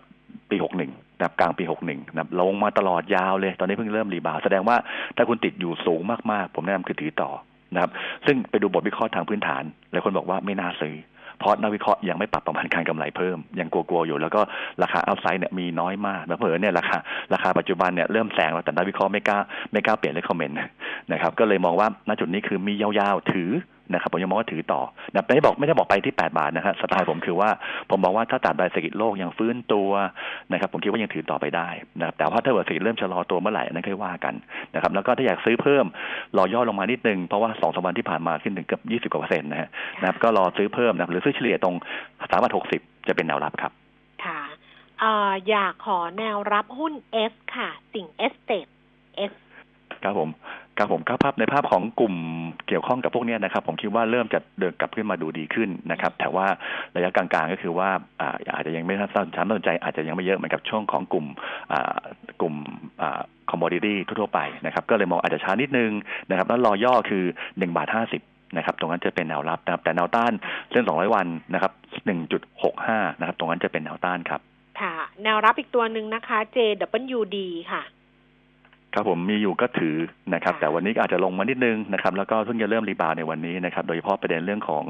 [0.50, 4.78] ปีหกหนึ่งนะครับกลางปีหกหนึ่งนะครับลงมาตลอดยาวเลย ตอนนี้เพิ่งเริ่ม rebound แสดงว่า
[5.16, 6.02] ถ้าคุณติดอยู่สูง
[6.32, 7.32] มากๆ ผมแนะนำคือถือต่อ
[7.74, 7.92] นะครับ
[8.26, 10.96] ซึ่งไปดูบทวิเคราะห์ทางพื้นฐานหลายคนบอกว่าไม่น่าซื้อ
[11.40, 14.42] เพราะนักวิเคราะห์ยังไม่ปรับประมาณการกำไรเพิ่ม ยังกลัวๆอยู่ แล้วก็
[14.84, 16.98] ราคา upside เนี่ยมีน้อยมากเผลอเนี่ยราคา
[17.34, 19.38] ราคาปัจจุบันเนี่ยเริ่มแซงแล้วแต่นักวิเคราะห์ไม่กล้า
[19.72, 20.58] ไม่กล้าเปลี่ยนเลคคอมเมนต์
[21.12, 23.50] นะครับก็เลยมองว่าณจุดนี้คือมียาวๆถือ
[23.94, 24.82] นะครับผมยังมองว่าถือต่อ
[25.12, 27.50] นะไม่ได้บอกไม่ได้บอกไปที่ 8 บาทนะฮะสไตล์ผมคือว่า
[27.90, 29.90] ผมมองว่าถ้าตราบใดเศรษฐกิจโลกยังฟื้นตัว
[30.52, 31.68] นะครับผมคิดว่ายังถือต่อไปได้
[32.00, 34.34] นะครับแต่ว่าถ้าเกิดเศรษฐกิจเริ่มชะลอตัวเมื่อไหร่อันนั้นค่อยว่ากัน
[34.76, 35.86] นะครับแล้วก็ถ้าอยากซื้อเพิ่ม
[36.38, 39.70] รอย่อลงมานิดนึงเพราะว่าสองสามวันที่ผ่านมาขึ้นถึงเกือบ20กว่าเปอร์เซ็นต์นะฮะ
[40.00, 41.76] นะครับก็รอซื้อเพิ่มนะครับหรือซื้อเฉลี่ยตรง
[42.32, 43.72] สามบาทหกสิบจะเป็นแนวรับครับ
[44.26, 44.42] ค่ะ
[45.00, 46.94] เอ่ออยากขอแนวรับหุ้น
[47.32, 48.68] S ค่ะ สิ่ง S เ t ต
[49.32, 49.34] S
[50.04, 50.30] ครับผม
[50.78, 52.16] ครับผมครับภาพในภาพของกลุ่ม
[52.68, 56.48] เกี่ยวข้องกับพวกนี้นะครับ ผมคิดว่าเริ่มจะเดินกลับขึ้นมาดูดีขึ้นนะครับ แต่ว่า
[56.96, 57.90] ระยะกลางๆก็คือว่า
[58.56, 61.26] อาจจะยังไม่ท่านช้ำสนใจ อาจจะยังไม่เยอะเหมือนกับช่วงของกลุ่ม
[62.42, 62.56] กลุ่ม
[63.50, 65.92] คอมมอดิตี้ทั่วไปนะครับ ก็เลยมองอาจจะช้านิดนึง
[66.30, 67.24] นะครับ แล้วรอย่อคือ
[67.58, 68.22] หนึ่งบาทห้าสิบ
[68.58, 70.32] นะครับตรงนั้นจะเป็นแนวรับนะครับ แต่แนวต้าน
[70.72, 71.72] เส้นสองร้อยวันนะครับ
[72.06, 74.42] หนึ่งจุดหกห้านะครับ ตรงนั้นจะเป็นแนวต้านครับ
[74.82, 77.38] ค่ะ แนวรับอีกตัวหนึ่งนะคะ JWD
[77.72, 77.84] ค่ะ
[78.96, 79.96] ครับผมมีอยู่ก็ถือ
[80.34, 84.84] นะครับค่ะแต่วันนี้อาจจะลงมานิดนึงนะครับแล้วก็เพิ่งจะเริ่ม rebound ในวันนี้นะครับโดยเฉพาะประเด็นเรื่องของ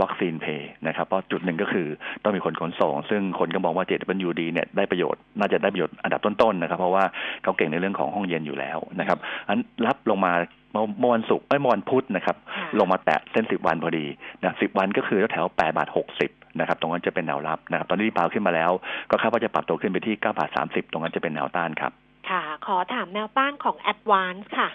[0.00, 1.86] วัคซีน play นะครับเพราะจุดหนึ่งก็คือ
[2.22, 7.04] ต้องมีคนขนส่ง ซึ่งคนก็มองว่า JWD เนี่ยได้ประโยชน์น่าจะได้ประโยชน์อันดับต้นๆนะครับ เพราะว่า
[7.42, 10.32] เขาเก่งในเรื่องของห้องเย็นอยู่แล้วนะครับอันรับลงมา
[10.72, 14.06] เมื่อเมื่อวันศุกร์เอ้ยเมื่อวันพุธนะครับค่ะลงมาแตะเส้นสิบวันพอดี
[14.42, 18.70] นะสิบวันก็คือแถวแปดบาทหกสิบนะครับ ตรงนั้นจะเป็นแนวรับนะครับ ตอนนี้ rebound ขึ้นมาแล้ว
[19.10, 21.92] ก็คาดว่าจะปรับตัวขึ้นไปที่เก้าบาทสามสิบตรงนั้นจะเป็นแนวต้านครับ
[22.30, 24.70] ค่ะ ขอถามแนวต้านของ Advance ค่ะ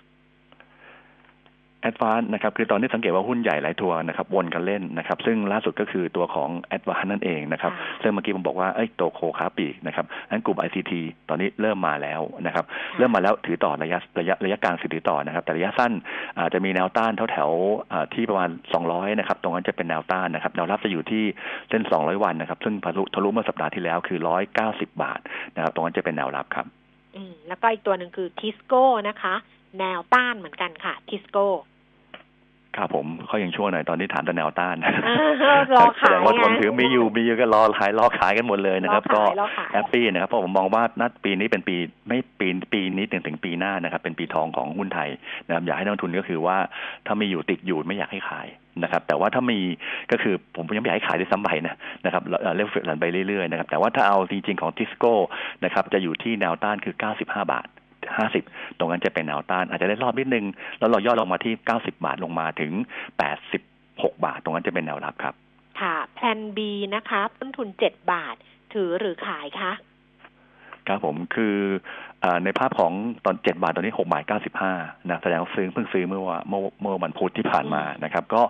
[1.81, 10.93] Advance นะครับคือตอนนี้สังเกตว่าหุ้นใหญ่หลายตัวนะครับวนกันเล่นนะครับซึ่งล่าสุดก็คือตัวของ Advance นั่นเองนะครับค่ะซึ่งเมื่อกี้ผมบอกว่าไอ้ยตัวโคคาปีกนะครับอันกลุ่ม ICT
[11.29, 12.65] ตอนนี้เริ่มมาแล้วนะครับ
[12.97, 15.91] เริ่มมาแล้วถือต่อระยะระยะระยะกลางถือต่อนะครับแต่ระยะสั้น
[16.39, 18.49] อาจจะมีแนวต้านแถวแถวๆอ่าที่ประมาณ
[18.85, 21.23] 200นะครับตรงนั้นจะเป็นแนวต้านนะครับแนวรับจะอยู่ที่
[21.69, 24.19] เส้น 200 วันนะครับซึ่งทะลุทะลุเมื่อสัปดาห์ที่แล้วคือ
[24.59, 25.19] 190 บาท
[25.55, 26.67] นะครับตรงนั้นจะเป็นแนวรับครับ
[27.15, 29.35] อืมแล้วก็อีกตัวหนึ่งคือ Tisco นะคะ
[29.79, 31.45] แนวต้านเหมือนกันค่ะ Tisco
[32.79, 34.75] ครับผมเขายังชั่วหน่อยตอนนี้ฐานตะแนวต้าน
[35.75, 41.75] รอแสขายดงว่าไงคนถือมีอยู่มีอยู่ก็รอขายรอขายกันหมดเลยนะครับรอก็ขายรอขาย happy นะครับเพราะผมมองว่านัดปีนี้เป็นปี
[42.07, 45.09] ไม่ปีปีนี้ถึงถึงปีหน้านะครับ เป็นปีทองของหุ้นไทย
[45.47, 46.57] นะครับอยากให้นักลงทุนก็คือว่า
[47.05, 48.47] ถ้ามีอยู่ติดอยู่ไม่อยากให้ขาย
[48.83, 49.59] นะครับแต่ว่าถ้ามี
[50.11, 52.23] ก็คือผมยังไม่อยากให้ขายด้วยซ้ำไปนะนะครับ
[52.55, 55.13] เล่นเฟรนไปเรื่อยๆนะครับแต่ว่าถ้าเอาจริงๆของทิสโก้
[55.63, 57.67] นะครับจะอยู่ที่แนวต้านคือ 95 บาท
[58.21, 60.45] 50 ตรงนั้นจะเป็นแนวต้าน อาจจะได้รอบนิดนึง
[60.79, 62.71] แล้วเราย่อลงมาที่ 90 บาทลงมาถึง
[63.49, 65.33] 86 บาท ตรงนั้นจะเป็นแนวรับครับ
[65.81, 66.59] ค่ะแพลน B
[66.95, 68.35] นะคะ ต้นทุนเจ็ดบาท
[68.73, 69.71] ถือหรือขายคะ
[70.87, 71.55] ครับผมคือ
[72.23, 72.93] อาในภาพของ
[73.25, 74.73] ตอนเจ็ดบาทตอนนี้หกบาทเก้าสิบห้า
[75.09, 78.41] นะแสดงว่าซื้อเพิ่งซื้อเมื่อว่าเมื่อเมื่อวันพุธที่ผ่านมานะครับ ก็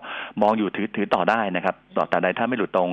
[0.41, 2.89] มองอยู่ถือถือต่อได้นะครับต่อแต่ใดถ้าไม่หลุดตรง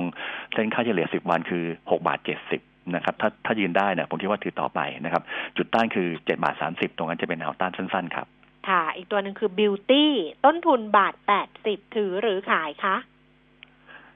[0.53, 2.61] เส้นค่าเฉลี่ยสิบวันคือหกบาทเจ็ดสิบ
[2.95, 5.23] นะครับถ้าถ้ายืนได้เนี่ยผมคิดว่าถือต่อไปนะครับ
[5.57, 8.27] จุดต้านคือเจ็ดบาทสามสิบตรงนั้นจะเป็นแนวต้านสั้นๆครับ
[8.69, 10.05] ค่ะ อีกตัวหนึ่งคือ Beauty
[10.45, 12.97] ต้นทุนบาทแปดสิบถือหรือขายคะ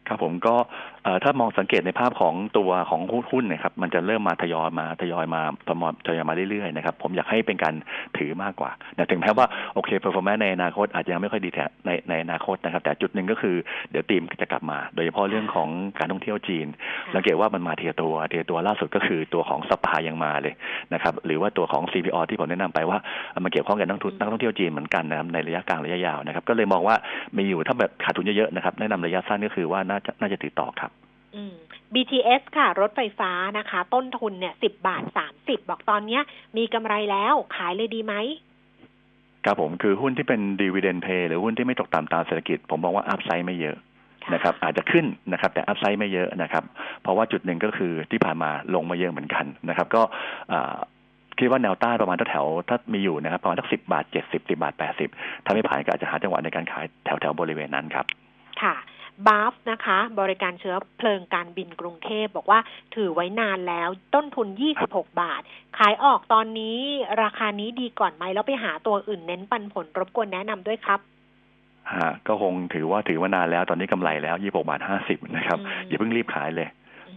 [0.08, 0.56] ครับผมก็
[0.97, 3.02] เอ่อ ถ้ามองสังเกตในภาพของตัวของ
[3.32, 7.74] หุ้นนะครับ มันจะเริ่มมาทยอยมาทยอยมาประมอทยอยมาเรื่อยๆนะครับ ผมอยากให้เป็นการ
[8.18, 13.56] ถือมากกว่านะถึงแม้ว่าโอเค performance ในอนาคตอาจจะยังไม่ค่อยดีแท้ในในอนาคตนะครับ แต่จุดหนึ่งก็คือ
[13.92, 16.68] เดี๋ยวตีมจะกลับมา โดยเฉพาะเรื่องของการท่องเที่ยวจีน
[17.16, 20.54] สังเกตว่ามันมาทีละตัวทีละตัวล่าสุดก็คือตัวของสปายังมาเลย
[20.94, 22.98] นะครับ หรือว่าตัวของ CPO ที่ผมแนะนำไปว่า
[23.44, 26.96] มันเกี่ยวข้องกับนักทุนนักท่องเที่ยวจีนเหมือนกันนะครับในระยะกลางระยะยาวนะครับ ก็เลยมองว่า
[27.38, 30.92] มีอยู่ถ้าแบบขาดทุนเยอะๆนะครับแนะนำระยะสั้นก็คือว่าน่าจะน่าจะถือต่อครับ
[31.94, 36.22] BTS ค่ะ รถไฟฟ้านะคะ ต้นทุนเนี่ยสิบบาทสามสิบบวกตอนเนี้ย
[36.58, 38.14] มีกำไรแล้วขายเลยดีไหม
[39.46, 43.78] ครับผมคือหุ้นที่เป็น dividend play หรือหุ้นที่ไม่ตกต่ำตามเศรษฐกิจ ผมมองว่า upside ไม่เยอะ
[44.34, 46.64] นะครับอาจจะขึ้นนะครับแต่อัพไซด์ไม่เยอะนะครับ
[47.02, 50.02] เพราะว่าจุดหนึ่งก็คือที่ผ่านมาลงมาเยอะเหมือนกันนะครับ ก็
[50.52, 50.76] อ่า
[51.40, 55.10] คิดว่าแนวต้านประมาณแถวๆถ้ามีอยู่นะครับประมาณสักสิบาทเจ็ดสิบสิบาทแปดสิบ
[55.46, 58.06] ถ้าไม่ผ่านก็อาจจะหาจังหวะในการขายแถวๆบริเวณนั้นครับ
[58.62, 58.76] ค่ะ
[59.28, 62.60] บาฟนะคะ บริการเชื้อเพลิงการบินกรุงเทพบอกว่า
[62.96, 64.48] ถือไว้นานแล้วต้นทุน
[64.84, 65.42] 26 บาท
[65.78, 66.80] ขายออกตอนนี้
[67.24, 71.00] ราคานี้ดีก่อนไหมแล้วไปหาตัวอื่นเน้นปันผลรบกวนแนะนำด้วยครับ
[71.94, 76.68] ฮะก็คงถือว่าถือว่านานแล้วตอนนี้กำไรแล้วยี่สิบบาทห้าสิบนะครับ อย่าเพิ่งรีบขายเลย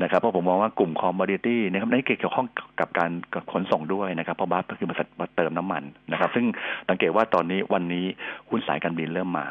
[0.03, 2.47] นะครับเพราะผมมองว่ากลุ่ม commodity นะครับนี่เกี่ยวข้อง
[2.81, 3.11] กับการ
[3.53, 6.47] ขนส่งด้วยนะครับเพราะ BAFS ก็คือบริษัทมาเติมน้ำมันนะครับ ซึ่ง
[6.89, 8.07] สังเกตว่าตอนนี้วันนี้
[8.51, 9.47] หุ้นสายการบินเริ่มมา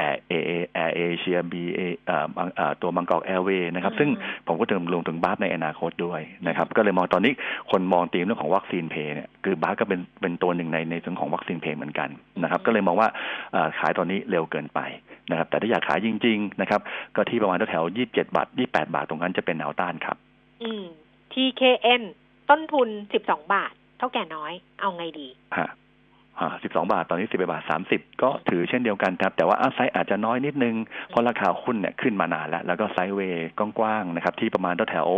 [0.00, 0.32] แอร์เอ
[0.74, 1.80] AirAsia BA
[2.82, 4.10] ตัว Bangkok Airways นะครับ ซึ่ง
[4.46, 7.32] ผมก็เติมลงถึง BAFS ในอนาคตด้วยนะครับ ก็เลยมองตอนนี้
[7.70, 12.08] คนมองธีมเรื่องของวัคซีน play เนี่ยคือ BAFS ก็เป็นเป็นตัวหนึ่งในในเรื่องของวัคซีน play เหมือนกัน
[12.42, 13.08] นะครับ ก็เลยมองว่า
[13.78, 14.80] ขายตอนนี้เร็วเกินไป
[15.30, 16.80] นะครับ แต่ถ้าอยากขายจริง ๆ นะครับ
[17.16, 20.16] ก็ที่ประมาณแถวยี่สิบเจ็ดบาทยี่สิบแปดบาทตรงนั้นจะเป็นแนวต้านครับ
[20.62, 20.84] อืม
[21.32, 22.02] TKN
[22.50, 25.68] ต้นทุนสิบสองบาท เถ้าแก่น้อย เอาไงดีฮะ
[26.62, 30.74] สิบสองบาท ตอนนี้สิบบาทสามสิบก็ถือเช่นเดียวกันครับ แต่ว่าไซส์อาจจะน้อยนิดนึง
[31.08, 35.08] เพราะราคาหุ้นเนี่ยขึ้นมานานแล้ว แล้วก็ sideway กว้างๆนะครับ ที่ประมาณแถว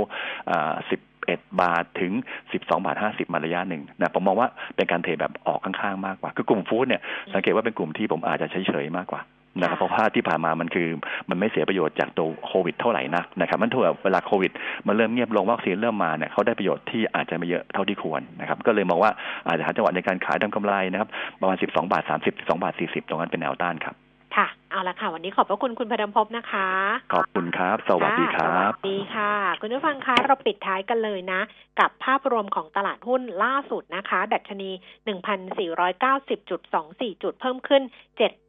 [0.91, 2.13] สิบเอ็ดบาทถึง
[2.53, 7.03] สิบสองบาทห้าสิบมาระยะหนึ่งนะผมมองว่าเป็นการเทรดแบบออกข้างๆมากกว่า คือกลุ่มฟู้ดเนี่ย
[7.33, 9.21] สังเกตว่าเป็นกลุ่มที่ผมอาจจะเฉยๆมากกว่า
[9.61, 10.89] นะครับเพราะว่าที่ผ่านมามันคือ
[11.31, 14.53] มันไม่เสียประโยชน์จากตัวโควิดเท่าไหร่นักนะครับมันถือเวลาโควิด
[14.87, 19.11] มันเริ่มเงียบลงวัคซีนเริ่มมาเนี่ยเขาได้ประโยชน์ที่อาจจะไม่เยอะเท่าที่ควรนะครับก็เลยมองว่า
[19.47, 21.09] อาจจะหาจังหวะในการขายทำกำไรนะครับ
[21.41, 23.97] ประมาณ 12 บาท 30 12 บาท 40 ตรงนั้นเป็นแนวต้านครับ
[24.37, 26.69] ค่ะ เอาละค่ะ วันนี้ขอบพระคุณคุณพดมภพนะคะ
[27.13, 31.41] ขอบคุณครับ สวัสดีครับ สวัสดีค่ะ คุณผู้ฟังคะเราปิดท้ายกันเลยนะ
[31.81, 34.71] กับภาพรวมของตลาดหุ้นล่าสุดนะคะ ดัชนี
[35.11, 37.83] 1,490.24 จุดเพิ่มขึ้น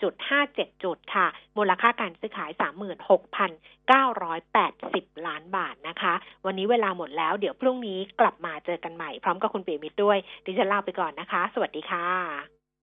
[0.04, 1.28] 7.57 จุดค่ะ
[1.58, 2.52] มูลค่าการซื้อขาย
[5.14, 6.14] 36,980 ล้านบาทนะคะ
[6.46, 12.63] วันนี้เวลาหมดแล้ว เดี๋ยวพรุ่งนี้กลับมาเจอกันใหม่พร้อมกับคุณเปียมิตรด้วย ดิฉันลาไปก่อนนะคะ สวัสดีค่ะ